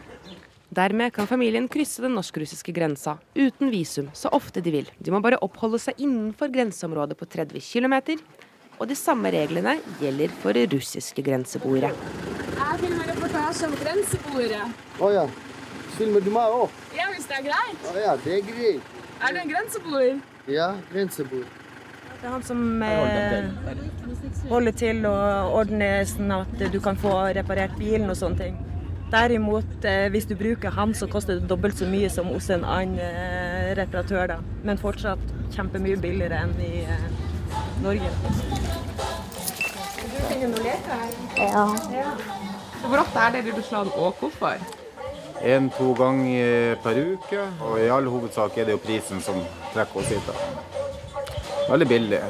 [0.74, 4.88] Dermed kan familien krysse den norsk-russiske grensa uten visum så ofte de vil.
[4.98, 8.16] De må bare oppholde seg innenfor grenseområdet på 30 km,
[8.80, 11.92] og de samme reglene gjelder for russiske grenseboere.
[12.54, 14.62] Jeg filmer reportasje om grenseboere.
[14.98, 15.26] Å oh, ja.
[15.98, 16.80] Filmer du meg òg?
[16.96, 17.84] Ja, hvis det er greit.
[17.92, 18.96] Oh, ja, det er greit.
[19.20, 20.16] Er du en grenseboer?
[20.50, 21.46] Ja, grenseboer.
[22.24, 23.44] Det er han som eh,
[24.48, 28.54] holder til og ordner sånn at du kan få reparert bilen og sånne ting.
[29.12, 32.64] Derimot, eh, hvis du bruker han, så koster det dobbelt så mye som hos en
[32.64, 34.26] annen eh, reparatør.
[34.32, 34.38] da.
[34.64, 35.20] Men fortsatt
[35.52, 37.04] kjempemye billigere enn i eh,
[37.84, 38.08] Norge.
[40.00, 41.12] Du finner noen leke her?
[41.42, 41.66] Ja.
[41.92, 42.14] ja.
[42.86, 44.64] Hvor ofte er dere i Russland, og hvorfor?
[45.44, 49.44] En-to ganger per uke, og i all hovedsak er det jo prisen som
[49.74, 50.32] trekker oss hit.
[50.32, 50.83] da.
[51.64, 52.20] Veldig billig.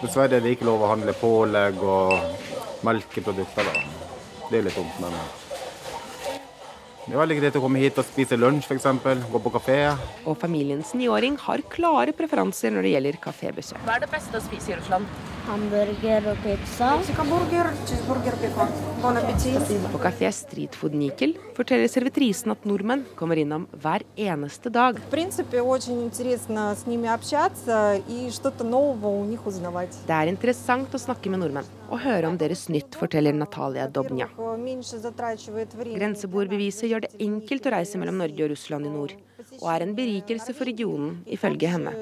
[0.00, 3.68] Dessverre er det ikke lov å handle pålegg og melkeprodukter.
[3.68, 3.84] da.
[4.50, 5.14] Det er litt dumt, men
[7.10, 8.86] det er veldig greit å komme hit og spise lunsj, f.eks.
[9.32, 9.78] Gå på kafé.
[10.30, 13.80] Og familiens niåring har klare preferanser når det gjelder kafébesøk.
[13.86, 15.08] Hva er det beste å spise i Russland?
[15.50, 16.92] Hamburger og pizza.
[19.90, 25.00] På kafé Street Food Nikel forteller servitrisen at nordmenn kommer innom hver eneste dag.
[30.06, 34.28] Det er interessant å snakke med nordmenn og høre om deres nytt, forteller Natalia Dobnja.
[35.90, 39.16] Grenseboerbeviset gjør det enkelt å reise mellom Norge og Russland i nord,
[39.60, 41.92] og er en berikelse for regionen, ifølge henne.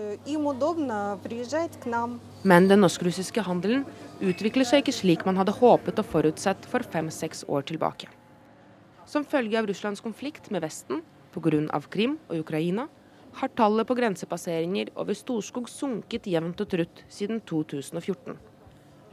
[2.43, 3.85] Men den norsk-russiske handelen
[4.23, 8.09] utvikler seg ikke slik man hadde håpet og forutsett for fem-seks år tilbake.
[9.09, 11.03] Som følge av Russlands konflikt med Vesten
[11.33, 11.81] pga.
[11.91, 12.89] Krim og Ukraina,
[13.39, 18.39] har tallet på grensepasseringer over Storskog sunket jevnt og trutt siden 2014.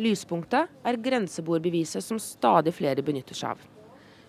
[0.01, 3.59] Lyspunktet er grenseboerbeviset som stadig flere benytter seg av.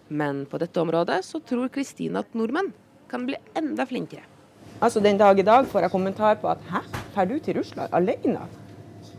[0.09, 2.73] Men på dette området så tror Kristine at nordmenn
[3.11, 4.25] kan bli enda flinkere.
[4.81, 6.83] Altså Den dag i dag får jeg kommentar på at 'hæ,
[7.15, 8.49] drar du til Russland alene?'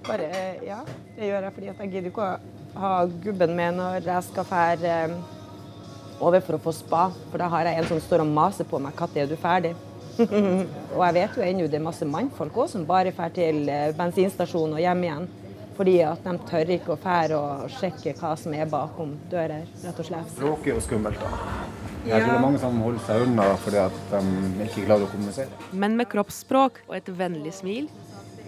[0.08, 0.30] Bare
[0.66, 0.78] ja,
[1.16, 4.44] det gjør jeg fordi at jeg gidder ikke å ha gubben med når jeg skal
[4.44, 4.94] fære
[6.22, 7.10] over for å få spa.
[7.32, 9.76] For da har jeg en som står og maser på meg 'når er du ferdig?'
[10.98, 13.94] og jeg vet jo ennå det er masse mannfolk òg som bare drar til eh,
[13.94, 15.28] bensinstasjonen og hjem igjen.
[15.78, 20.00] Fordi at de tør ikke å fære og sjekke hva som er bakom dører, rett
[20.00, 20.32] og slett.
[20.40, 21.87] Bråkig og skummelt, da.
[22.06, 25.10] Jeg tror det er mange som holder seg unna fordi at de ikke klarer å
[25.12, 25.66] kommunisere.
[25.72, 27.90] Men med kroppsspråk og et vennlig smil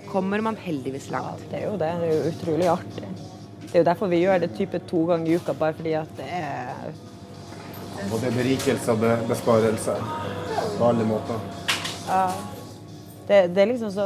[0.09, 1.43] kommer man heldigvis langt.
[1.51, 1.89] Det er jo det.
[2.01, 3.09] Det er jo utrolig artig.
[3.63, 6.15] Det er jo derfor vi gjør det type to ganger i uka, bare fordi at
[6.17, 6.89] det er
[8.09, 9.93] Både berikelse og besparelse
[10.77, 11.41] på alle måter.
[12.07, 12.29] Ja.
[13.27, 14.05] Det, det, er liksom så,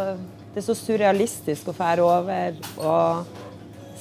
[0.49, 3.29] det er så surrealistisk å fære over og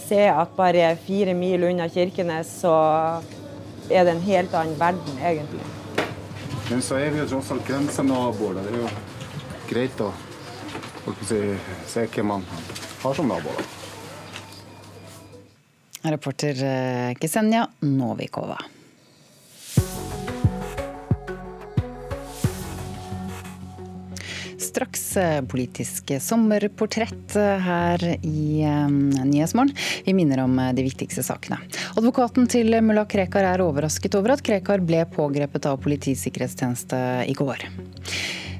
[0.01, 2.73] se at bare fire mil unna Kirkenes så
[3.93, 5.65] er det en helt annen verden, egentlig.
[6.71, 8.61] Men så er vi jo tross alt grensenaboer.
[8.61, 8.91] Det er jo
[9.69, 10.11] greit å
[11.29, 11.41] si,
[11.91, 12.47] se hvem man
[13.03, 13.65] har som naboer.
[16.03, 18.59] Reporter eh, Ksenia Novikova.
[24.73, 28.65] Straks eh, politisk sommerportrett eh, her i
[29.25, 29.77] Nyhetsmorgen.
[30.07, 31.61] Vi minner om de viktigste sakene.
[31.97, 37.37] Advokaten til mulla Krekar er overrasket over at Krekar ble pågrepet av Politiets sikkerhetstjeneste i
[37.37, 37.69] går.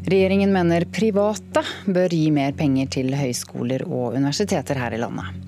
[0.03, 5.39] Regjeringen mener private bør gi mer penger til høyskoler og universiteter her i landet.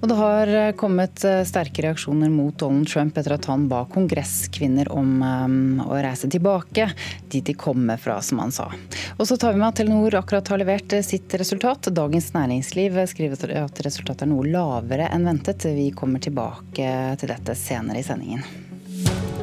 [0.00, 5.22] Og det har kommet sterke reaksjoner mot Donald Trump etter at han ba kongresskvinner om
[5.22, 6.90] um, å reise tilbake
[7.32, 8.68] dit de kommer fra, som han sa.
[9.16, 11.88] Og så tar vi med at Telenor akkurat har levert sitt resultat.
[11.96, 15.68] Dagens Næringsliv skriver at resultatet er noe lavere enn ventet.
[15.76, 19.35] Vi kommer tilbake til dette senere i sendingen.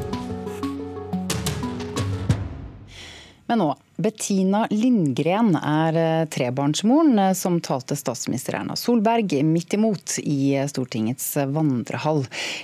[3.53, 10.15] Men nå, Bettina Lindgren er eh, trebarnsmoren eh, som talte statsminister Erna Solberg midt imot
[10.23, 12.23] i eh, Stortingets vandrehall.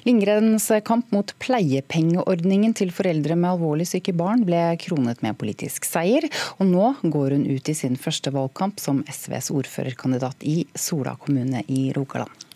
[0.09, 6.25] Lindgrens kamp mot pleiepengeordningen til foreldre med alvorlig syke barn ble kronet med politisk seier,
[6.57, 11.67] og nå går hun ut i sin første valgkamp som SVs ordførerkandidat i Sola kommune
[11.69, 12.48] i Rogaland.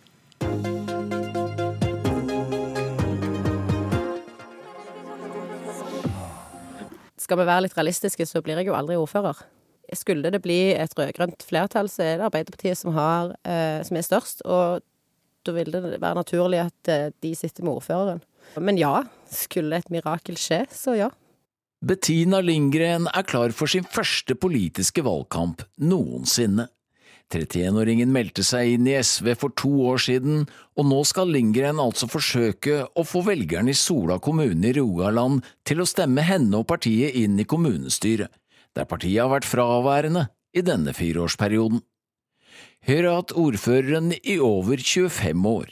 [7.23, 9.39] Skal vi være litt realistiske, så blir jeg jo aldri ordfører.
[9.93, 14.05] Skulle det bli et rød-grønt flertall, så er det Arbeiderpartiet som, har, eh, som er
[14.05, 14.43] størst.
[14.47, 14.83] Og
[15.43, 18.23] da vil det være naturlig at eh, de sitter med ordføreren.
[18.59, 21.09] Men ja, skulle et mirakel skje, så ja.
[21.83, 26.69] Bettina Lindgren er klar for sin første politiske valgkamp noensinne.
[27.33, 30.43] 31-åringen meldte seg inn i SV for to år siden,
[30.77, 35.81] og nå skal Lindgren altså forsøke å få velgerne i Sola kommune i Rogaland til
[35.81, 38.29] å stemme henne og partiet inn i kommunestyret,
[38.73, 41.81] der partiet har vært fraværende i denne fireårsperioden.
[42.83, 45.71] Høyre har hatt ordføreren i over 25 år,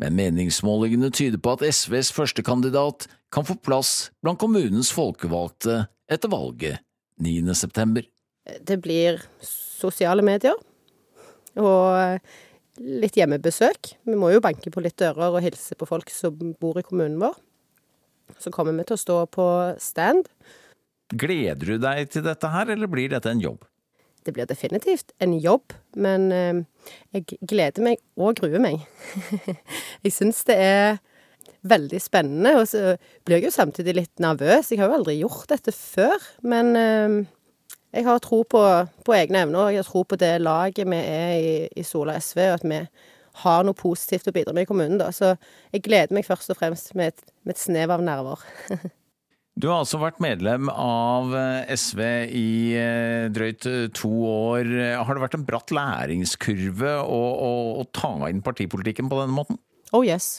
[0.00, 6.82] men meningsmålingene tyder på at SVs førstekandidat kan få plass blant kommunens folkevalgte etter valget
[7.22, 7.54] 9.
[7.56, 8.06] september.
[8.42, 10.56] Det blir sosiale medier
[11.60, 12.20] og
[12.80, 13.94] litt hjemmebesøk.
[14.08, 17.20] Vi må jo banke på litt dører og hilse på folk som bor i kommunen
[17.20, 17.36] vår.
[18.40, 19.46] Så kommer vi til å stå på
[19.82, 20.30] stand.
[21.12, 23.66] Gleder du deg til dette her, eller blir dette en jobb?
[24.22, 26.60] Det blir definitivt en jobb, men eh,
[27.12, 28.84] jeg gleder meg og gruer meg.
[30.04, 31.00] jeg syns det er
[31.66, 32.94] veldig spennende, og så
[33.26, 34.70] blir jeg jo samtidig litt nervøs.
[34.70, 37.18] Jeg har jo aldri gjort dette før, men eh,
[37.92, 38.62] jeg har tro på,
[39.04, 42.16] på, egne evner, og jeg har tro på det laget vi er i, i Sola
[42.20, 42.80] SV, og at vi
[43.42, 44.98] har noe positivt å bidra med i kommunen.
[45.00, 45.10] da.
[45.12, 45.34] Så
[45.72, 48.48] jeg gleder meg først og fremst med et, med et snev av nerver.
[49.52, 52.00] Du har altså vært medlem av eh, SV
[52.32, 54.70] i eh, drøyt eh, to år.
[55.04, 57.50] Har det vært en bratt læringskurve å, å,
[57.82, 59.60] å ta inn partipolitikken på denne måten?
[59.92, 60.38] Oh yes.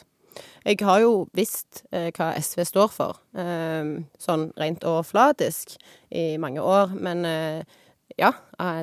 [0.66, 5.78] Jeg har jo visst eh, hva SV står for, eh, sånn rent overflatisk,
[6.14, 6.94] i mange år.
[6.94, 7.80] Men eh,
[8.20, 8.34] ja,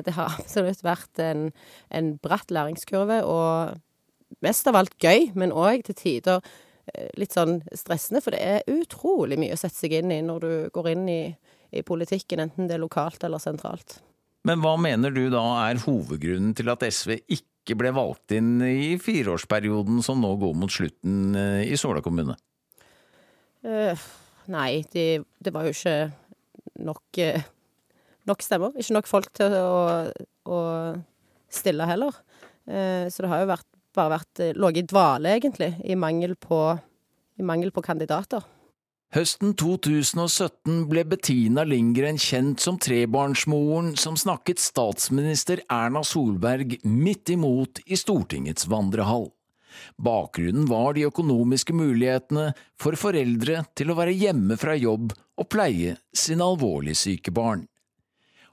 [0.05, 1.49] det har absolutt vært en,
[1.89, 6.51] en bratt læringskurve, og mest av alt gøy, men òg til tider
[6.89, 10.45] Eh, litt sånn stressende, for det er utrolig mye å sette seg inn i når
[10.45, 11.21] du går inn i,
[11.71, 13.99] i politikken, enten det er lokalt eller sentralt.
[14.47, 18.97] Men hva mener du da er hovedgrunnen til at SV ikke ble valgt inn i
[19.01, 22.37] fireårsperioden som nå går mot slutten eh, i Såla kommune?
[23.61, 23.93] Uh,
[24.49, 25.95] nei, de, det var jo ikke
[26.81, 27.43] nok, uh,
[28.29, 28.73] nok, stemmer.
[28.81, 30.09] Ikke nok folk til å,
[30.49, 30.61] å
[31.53, 32.17] stille heller.
[32.65, 36.35] Uh, så det har jo vært bare vært eh, ligget i dvale, egentlig, i mangel,
[36.39, 36.59] på,
[37.39, 38.45] i mangel på kandidater.
[39.11, 47.83] Høsten 2017 ble Bettina Lindgren kjent som trebarnsmoren som snakket statsminister Erna Solberg midt imot
[47.85, 49.27] i Stortingets vandrehall.
[49.99, 55.97] Bakgrunnen var de økonomiske mulighetene for foreldre til å være hjemme fra jobb og pleie
[56.15, 57.67] sine alvorlig syke barn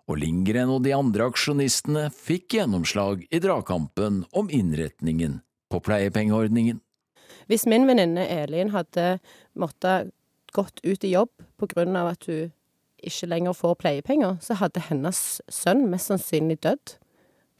[0.08, 6.80] og Lindgren og de andre aksjonistene fikk gjennomslag i dragkampen om innretningen på pleiepengeordningen.
[7.48, 9.18] Hvis min venninne Elin hadde
[9.56, 10.12] måttet
[10.52, 11.30] gått ut i jobb
[11.60, 12.52] av at hun
[12.98, 16.96] ikke lenger får pleiepenger, så hadde hennes sønn mest sannsynlig dødd.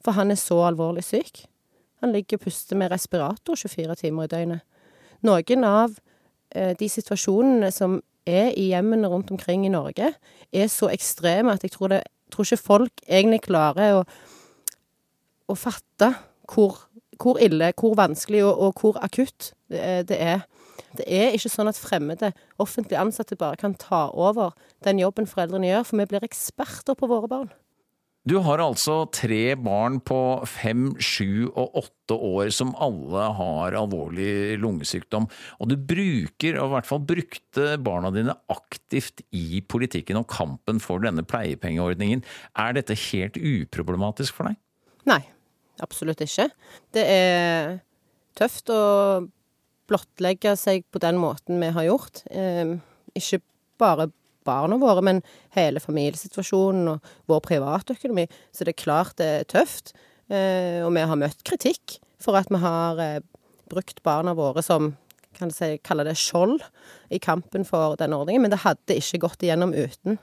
[0.02, 1.44] For han er så alvorlig syk.
[2.02, 4.60] Han ligger og puster med respirator 24 timer i døgnet.
[5.22, 5.94] Noen av
[6.54, 10.12] eh, de situasjonene som er i hjemmene rundt omkring i Norge,
[10.52, 14.04] er så ekstreme at jeg tror det tror ikke folk egentlig klarer å,
[15.48, 16.12] å fatte
[16.48, 16.76] hvor,
[17.16, 20.44] hvor, ille, hvor vanskelig og, og hvor akutt det er.
[20.96, 22.32] Det er ikke sånn at fremmede
[22.62, 24.54] offentlig ansatte bare kan ta over
[24.86, 27.50] den jobben foreldrene gjør, for vi blir eksperter på våre barn.
[28.28, 30.18] Du har altså tre barn på
[30.50, 35.28] fem, sju og åtte år som alle har alvorlig lungesykdom.
[35.62, 40.82] Og du bruker, og i hvert fall brukte barna dine aktivt i politikken og kampen
[40.82, 42.24] for denne pleiepengeordningen.
[42.58, 44.60] Er dette helt uproblematisk for deg?
[45.08, 45.22] Nei,
[45.80, 46.50] absolutt ikke.
[46.92, 47.78] Det er
[48.36, 48.82] tøft å
[49.88, 52.22] blottlegge seg på den måten vi har gjort.
[52.30, 52.76] Eh,
[53.18, 53.40] ikke
[53.80, 54.10] bare
[54.48, 55.22] barna våre, men
[55.56, 58.26] hele familiesituasjonen og vår privatøkonomi.
[58.52, 59.94] Så det er klart det er tøft.
[60.28, 63.20] Eh, og vi har møtt kritikk for at vi har eh,
[63.72, 64.94] brukt barna våre som
[65.38, 66.64] kan si, kalle det skjold
[67.14, 70.18] i kampen for den ordningen, men det hadde ikke gått igjennom uten.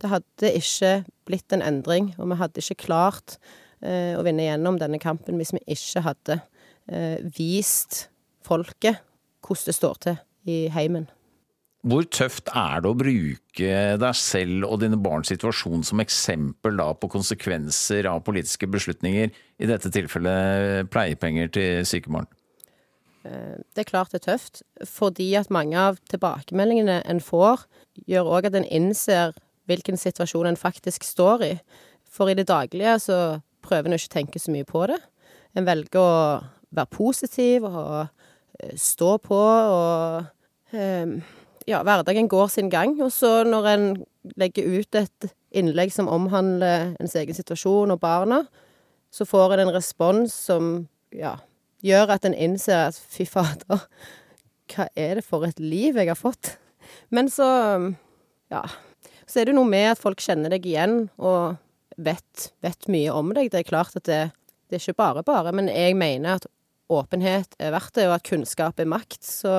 [0.00, 0.92] Det hadde ikke
[1.28, 3.36] blitt en endring, og vi hadde ikke klart
[3.82, 6.42] eh, å vinne gjennom denne kampen hvis vi ikke hadde
[7.36, 8.08] vist
[8.42, 8.98] folket
[9.50, 11.08] hvordan det står til i heimen.
[11.80, 16.90] Hvor tøft er det å bruke deg selv og dine barns situasjon som eksempel da
[16.92, 22.28] på konsekvenser av politiske beslutninger, i dette tilfellet pleiepenger til syke barn?
[23.24, 27.64] Eh, det er klart det er tøft, fordi at mange av tilbakemeldingene en får,
[28.04, 29.32] gjør òg at en innser
[29.70, 31.54] hvilken situasjon en faktisk står i.
[32.12, 33.18] For i det daglige så
[33.64, 35.00] prøver en ikke å tenke så mye på det.
[35.56, 36.14] En velger å
[36.76, 38.10] være positiv og
[38.76, 40.24] stå på og
[40.72, 41.20] um,
[41.68, 42.96] ja, hverdagen går sin gang.
[43.02, 43.86] Og så når en
[44.36, 48.44] legger ut et innlegg som omhandler ens egen situasjon og barna,
[49.10, 51.36] så får en en respons som ja,
[51.82, 53.86] gjør at en innser at fy fader,
[54.70, 56.56] hva er det for et liv jeg har fått?
[57.10, 57.46] Men så,
[58.50, 58.62] ja
[59.26, 61.56] Så er det noe med at folk kjenner deg igjen og
[61.96, 63.50] vet, vet mye om deg.
[63.50, 64.22] Det er klart at det,
[64.70, 66.46] det er ikke bare bare, men jeg mener at
[66.90, 69.22] åpenhet er verdt det, og at kunnskap er makt.
[69.26, 69.54] Så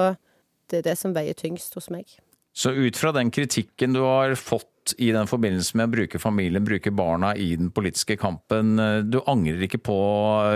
[0.72, 2.20] det er det som veier tyngst hos meg.
[2.54, 6.66] Så ut fra den kritikken du har fått i den forbindelse med å bruke familien,
[6.66, 8.76] bruke barna i den politiske kampen,
[9.08, 10.00] du angrer ikke på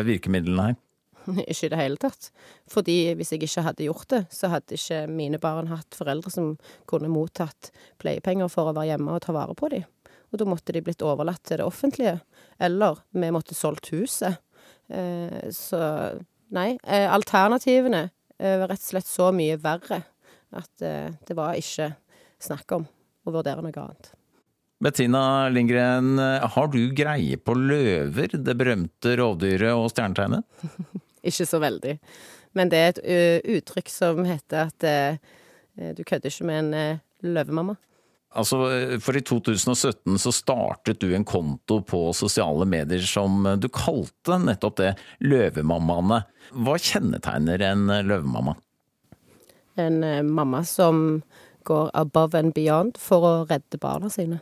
[0.08, 0.82] virkemidlene her?
[1.50, 2.30] Ikke i det hele tatt.
[2.70, 6.52] Fordi hvis jeg ikke hadde gjort det, så hadde ikke mine barn hatt foreldre som
[6.90, 7.72] kunne mottatt
[8.02, 9.88] pleiepenger for å være hjemme og ta vare på dem.
[10.30, 12.20] Og da måtte de blitt overlatt til det offentlige.
[12.62, 14.38] Eller vi måtte solgt huset.
[14.86, 15.82] Eh, så
[16.54, 20.02] nei, eh, alternativene Eh, var rett og slett så mye verre
[20.56, 21.94] at eh, det var ikke
[22.44, 22.84] snakk om
[23.26, 24.12] å vurdere noe annet.
[24.84, 30.44] Bettina Lindgren, har du greie på løver, det berømte rovdyret og stjernetegnet?
[31.30, 31.96] ikke så veldig.
[32.60, 33.00] Men det er et
[33.56, 37.78] uttrykk som heter at du kødder ikke med en løvemamma.
[38.36, 38.58] Altså,
[39.00, 44.76] for i 2017 så startet du en konto på sosiale medier som du kalte nettopp
[44.82, 44.92] det
[45.24, 46.20] Løvemammaene.
[46.52, 48.58] Hva kjennetegner en løvemamma?
[49.80, 51.22] En mamma som
[51.66, 54.42] går above and beyond for å redde barna sine,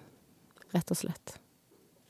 [0.75, 1.37] rett og slett.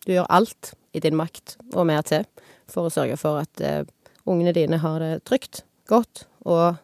[0.03, 2.25] Du gjør alt i din makt, og mer til,
[2.71, 3.83] for å sørge for at uh,
[4.29, 6.79] ungene dine har det trygt, godt, og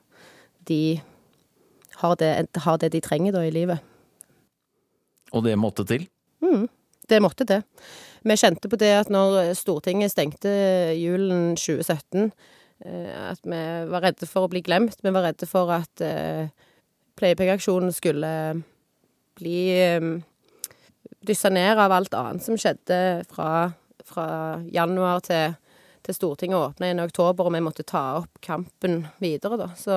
[0.70, 1.00] de
[2.00, 2.32] har det,
[2.64, 3.84] har det de trenger da i livet.
[5.36, 6.08] Og det måtte til?
[6.44, 6.68] Mm,
[7.10, 7.62] det måtte det.
[8.22, 10.52] Vi kjente på det at når Stortinget stengte
[10.98, 12.32] julen 2017,
[12.86, 13.62] eh, at vi
[13.92, 15.00] var redde for å bli glemt.
[15.04, 16.52] Vi var redde for at eh,
[17.20, 18.34] pleiepengeaksjonen skulle
[19.40, 20.10] bli eh,
[21.26, 23.00] dyssa ned av alt annet som skjedde
[23.32, 23.72] fra,
[24.08, 24.28] fra
[24.72, 25.56] januar til,
[26.06, 29.72] til Stortinget åpna i oktober, og vi måtte ta opp kampen videre, da.
[29.80, 29.96] Så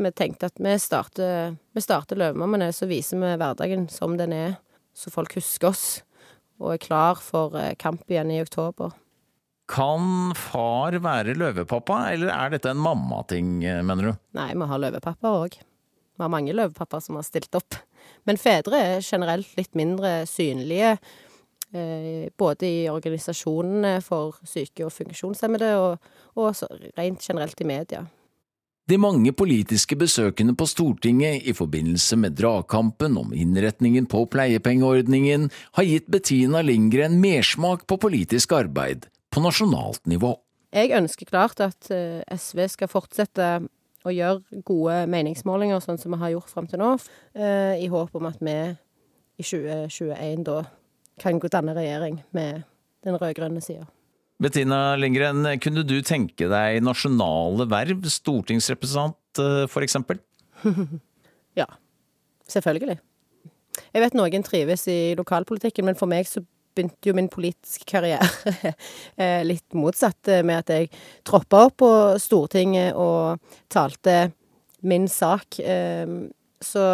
[0.00, 4.56] vi tenkte at vi starter, vi starter Løvemammene, så viser vi hverdagen som den er,
[4.96, 5.84] så folk husker oss
[6.60, 8.92] og er klar for eh, kamp igjen i oktober.
[9.70, 14.12] Kan far være løvepappa, eller er dette en mammating, eh, mener du?
[14.36, 15.56] Nei, vi har løvepappa òg.
[15.60, 17.78] Vi har mange løvepappaer som har stilt opp.
[18.28, 20.98] Men fedre er generelt litt mindre synlige,
[21.72, 26.52] eh, både i organisasjonene for syke og funksjonshemmede, og, og
[26.98, 28.04] rent generelt i media.
[28.88, 35.86] De mange politiske besøkene på Stortinget i forbindelse med dragkampen om innretningen på pleiepengeordningen har
[35.86, 40.34] gitt Bettina Lindgren mersmak på politisk arbeid på nasjonalt nivå.
[40.74, 43.46] Jeg ønsker klart at eh, SV skal fortsette
[44.06, 46.92] å gjøre gode meningsmålinger, sånn som vi har gjort fram til nå,
[47.36, 48.56] eh, i håp om at vi
[49.40, 50.62] i 2021 da
[51.20, 52.62] kan danne regjering med
[53.04, 53.86] den rød-grønne sida.
[54.40, 59.72] Bettina Lindgren, kunne du tenke deg nasjonale verv, stortingsrepresentant f.eks.?
[59.72, 60.20] for eksempel?
[61.60, 61.66] ja,
[62.48, 62.96] selvfølgelig.
[63.92, 66.42] Jeg vet noen trives i lokalpolitikken, men for meg så
[66.74, 68.26] begynte jo min politiske karriere
[69.20, 70.90] eh, litt motsatt, eh, med at jeg
[71.28, 74.30] troppa opp på Stortinget og talte
[74.80, 75.60] min sak.
[76.64, 76.84] Så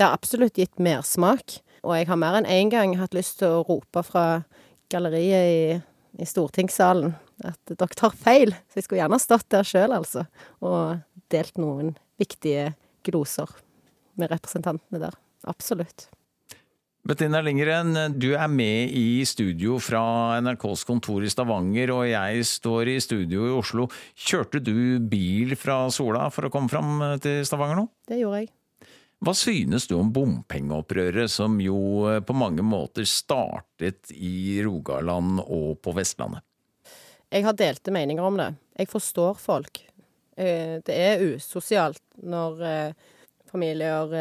[0.00, 1.58] det har absolutt gitt mersmak.
[1.84, 4.24] Og jeg har mer enn én gang hatt lyst til å rope fra
[4.92, 5.60] galleriet i
[6.18, 7.14] i stortingssalen
[7.46, 8.54] at dere tar feil.
[8.70, 10.26] Så jeg skulle gjerne stått der sjøl, altså,
[10.64, 11.02] og
[11.32, 12.72] delt noen viktige
[13.06, 13.52] gloser
[14.20, 15.14] med representantene der.
[15.48, 16.10] Absolutt.
[17.00, 22.92] Bettina Lindgren, du er med i studio fra NRKs kontor i Stavanger, og jeg står
[22.92, 23.86] i studio i Oslo.
[24.12, 27.86] Kjørte du bil fra Sola for å komme fram til Stavanger nå?
[28.10, 28.52] Det gjorde jeg.
[29.20, 31.76] Hva synes du om bompengeopprøret, som jo
[32.08, 36.40] eh, på mange måter startet i Rogaland og på Vestlandet?
[37.28, 38.48] Jeg har delte meninger om det.
[38.80, 39.82] Jeg forstår folk.
[40.40, 43.12] Eh, det er usosialt når eh,
[43.50, 44.16] familier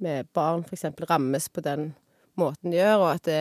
[0.00, 0.86] med barn f.eks.
[1.10, 1.90] rammes på den
[2.38, 3.40] måten de gjør, og at det,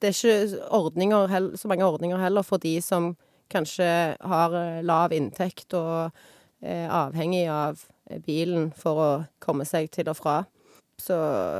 [0.00, 3.16] det er ikke ordninger, så mange ordninger heller for de som
[3.52, 4.54] kanskje har
[4.86, 6.14] lav inntekt og
[6.62, 7.82] er avhengig av
[8.26, 9.10] bilen for å
[9.42, 10.42] komme seg til og fra.
[11.00, 11.16] Så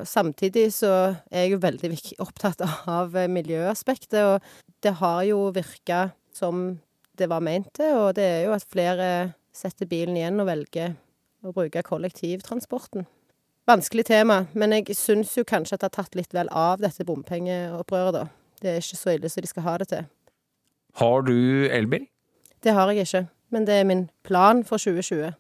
[0.07, 0.93] samtidig så
[1.33, 6.79] er jeg jo veldig opptatt av miljøaspektet, og det har jo virka som
[7.19, 9.09] det var ment til, og det er jo at flere
[9.53, 10.95] setter bilen igjen og velger
[11.43, 13.07] å bruke kollektivtransporten.
[13.69, 17.07] Vanskelig tema, men jeg syns jo kanskje at det har tatt litt vel av dette
[17.07, 18.25] bompengeopprøret, da.
[18.63, 20.09] Det er ikke så ille som de skal ha det til.
[20.99, 21.37] Har du
[21.71, 22.07] elbil?
[22.63, 25.35] Det har jeg ikke, men det er min plan for 2020.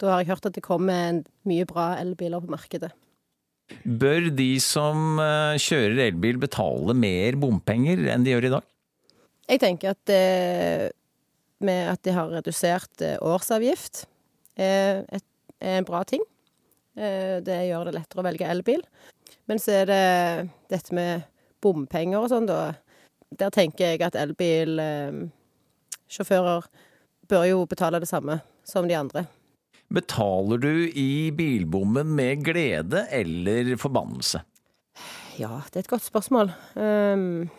[0.00, 2.90] Da har jeg hørt at det kommer mye bra elbiler på markedet.
[3.84, 8.68] Bør de som eh, kjører elbil betale mer bompenger enn de gjør i dag?
[9.48, 10.92] Jeg tenker at det
[11.64, 14.04] med at de har redusert eh, årsavgift
[14.60, 15.20] er, er
[15.78, 16.22] en bra ting.
[16.96, 18.82] Eh, det gjør det lettere å velge elbil.
[19.48, 20.04] Men så er det
[20.72, 21.22] dette med
[21.64, 22.58] bompenger og sånn, da.
[23.34, 26.62] Der tenker jeg at elbilsjåfører
[27.30, 28.34] bør jo betale det samme
[28.68, 29.20] som de andre.
[29.94, 34.40] Betaler du i bilbommen med glede eller forbannelse?
[35.38, 36.50] Ja, det er et godt spørsmål.
[36.74, 37.50] Um,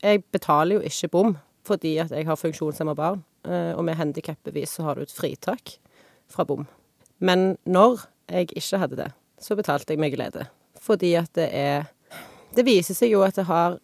[0.00, 1.36] jeg betaler jo ikke bom
[1.68, 5.74] fordi at jeg har funksjonshemma barn, uh, og med handikapbevis så har du et fritak
[6.32, 6.64] fra bom.
[7.20, 10.46] Men når jeg ikke hadde det, så betalte jeg med glede.
[10.80, 11.92] Fordi at det er
[12.56, 13.76] Det viser seg jo at det har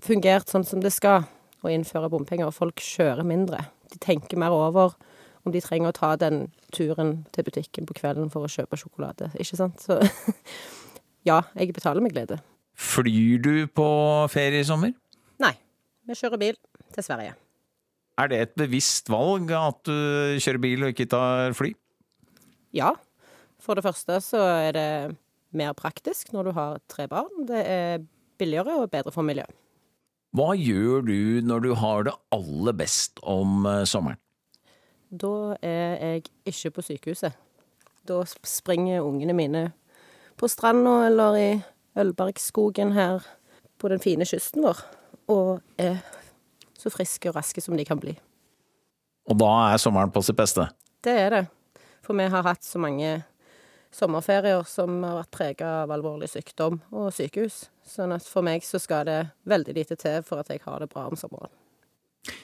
[0.00, 1.26] fungert sånn som det skal
[1.60, 3.66] å innføre bompenger, og folk kjører mindre.
[3.92, 4.94] De tenker mer over
[5.50, 9.32] om de trenger å ta den turen til butikken på kvelden for å kjøpe sjokolade.
[9.34, 9.82] Ikke sant?
[9.82, 9.98] Så
[11.28, 12.38] ja, jeg betaler med glede.
[12.80, 13.90] Flyr du på
[14.32, 14.94] ferie i sommer?
[15.42, 15.56] Nei.
[16.08, 16.56] Vi kjører bil
[16.94, 17.34] til Sverige.
[18.20, 21.74] Er det et bevisst valg at du kjører bil og ikke tar fly?
[22.76, 22.94] Ja.
[23.60, 24.88] For det første så er det
[25.56, 27.44] mer praktisk når du har tre barn.
[27.48, 28.04] Det er
[28.40, 29.52] billigere og bedre for miljøet.
[30.36, 34.20] Hva gjør du når du har det aller best om eh, sommeren?
[35.10, 37.34] Da er jeg ikke på sykehuset.
[38.06, 39.64] Da springer ungene mine
[40.38, 41.50] på stranda eller i
[41.98, 43.26] Ølbergskogen her
[43.78, 44.78] på den fine kysten vår.
[45.28, 45.98] Og er
[46.78, 48.14] så friske og raske som de kan bli.
[49.30, 50.68] Og da er sommeren på sitt beste?
[51.04, 51.44] Det er det.
[52.06, 53.20] For vi har hatt så mange
[53.94, 57.64] sommerferier som har vært prega av alvorlig sykdom og sykehus.
[57.86, 60.90] Sånn at for meg så skal det veldig lite til for at jeg har det
[60.92, 61.50] bra om sommeren.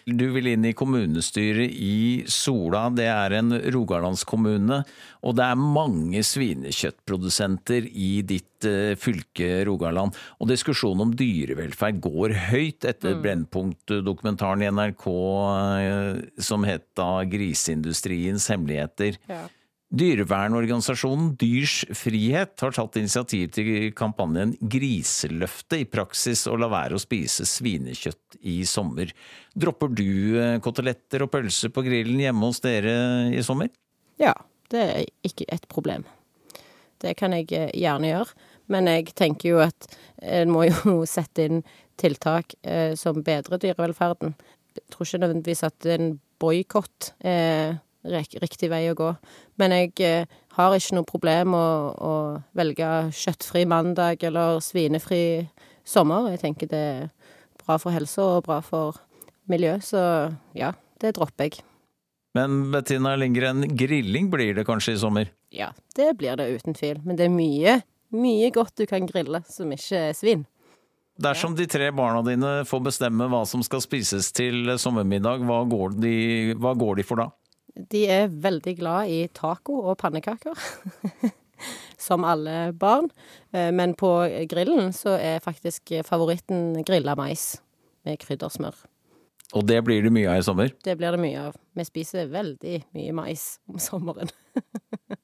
[0.09, 2.87] Du vil inn i kommunestyret i Sola.
[2.97, 4.79] Det er en rogalandskommune,
[5.21, 10.17] og det er mange svinekjøttprodusenter i ditt uh, fylke Rogaland.
[10.41, 13.23] Og diskusjonen om dyrevelferd går høyt etter mm.
[13.27, 19.21] Brennpunkt-dokumentaren i NRK uh, som het da 'Griseindustriens hemmeligheter'.
[19.29, 19.45] Ja.
[19.95, 27.03] Dyrevernorganisasjonen Dyrs Frihet har tatt initiativ til kampanjen Griseløftet, i praksis å la være å
[27.03, 29.13] spise svinekjøtt i sommer.
[29.55, 30.11] Dropper du
[30.41, 32.97] eh, koteletter og pølser på grillen hjemme hos dere
[33.31, 33.71] i sommer?
[34.19, 34.35] Ja,
[34.75, 36.03] det er ikke et problem.
[36.99, 38.51] Det kan jeg eh, gjerne gjøre.
[38.67, 39.87] Men jeg tenker jo at
[40.19, 41.63] en må jo sette inn
[42.01, 44.35] tiltak eh, som bedrer dyrevelferden.
[44.75, 47.79] Jeg tror ikke nødvendigvis at en boikott er
[48.13, 49.13] riktig vei å gå.
[49.61, 52.15] Men jeg eh, har ikke noe problem å, å
[52.57, 55.23] velge kjøttfri mandag eller svinefri
[55.87, 56.31] sommer.
[56.35, 57.09] Jeg tenker det er
[57.63, 59.01] bra for helsa og bra for
[59.51, 60.03] miljø, så
[60.57, 61.65] ja, det dropper jeg.
[62.37, 65.31] Men Bettina Lindgren, grilling blir det kanskje i sommer?
[65.55, 67.01] Ja, det blir det uten tvil.
[67.07, 67.79] Men det er mye,
[68.13, 70.45] mye godt du kan grille som ikke er svin.
[71.17, 75.97] Dersom de tre barna dine får bestemme hva som skal spises til sommermiddag, hva går
[75.97, 76.17] de,
[76.61, 77.31] hva går de for da?
[77.77, 80.57] De er veldig glad i taco og pannekaker.
[82.07, 83.09] Som alle barn.
[83.53, 84.11] Eh, men på
[84.49, 87.57] grillen så er faktisk favoritten grilla mais
[88.07, 88.77] med kryddersmør.
[89.55, 90.73] Og det blir det mye av i sommer?
[90.85, 91.61] Det blir det mye av.
[91.77, 94.33] Vi spiser veldig mye mais om sommeren.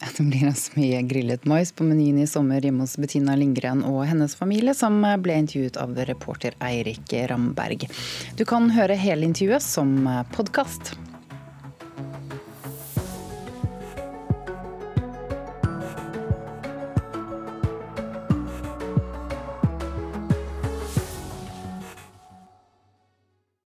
[0.00, 3.98] Det blir altså mye grillet mais på menyen i sommer hjemme hos Bettina Lindgren og
[4.08, 7.84] hennes familie, som ble intervjuet av reporter Eirik Ramberg.
[8.40, 10.94] Du kan høre hele intervjuet som podkast.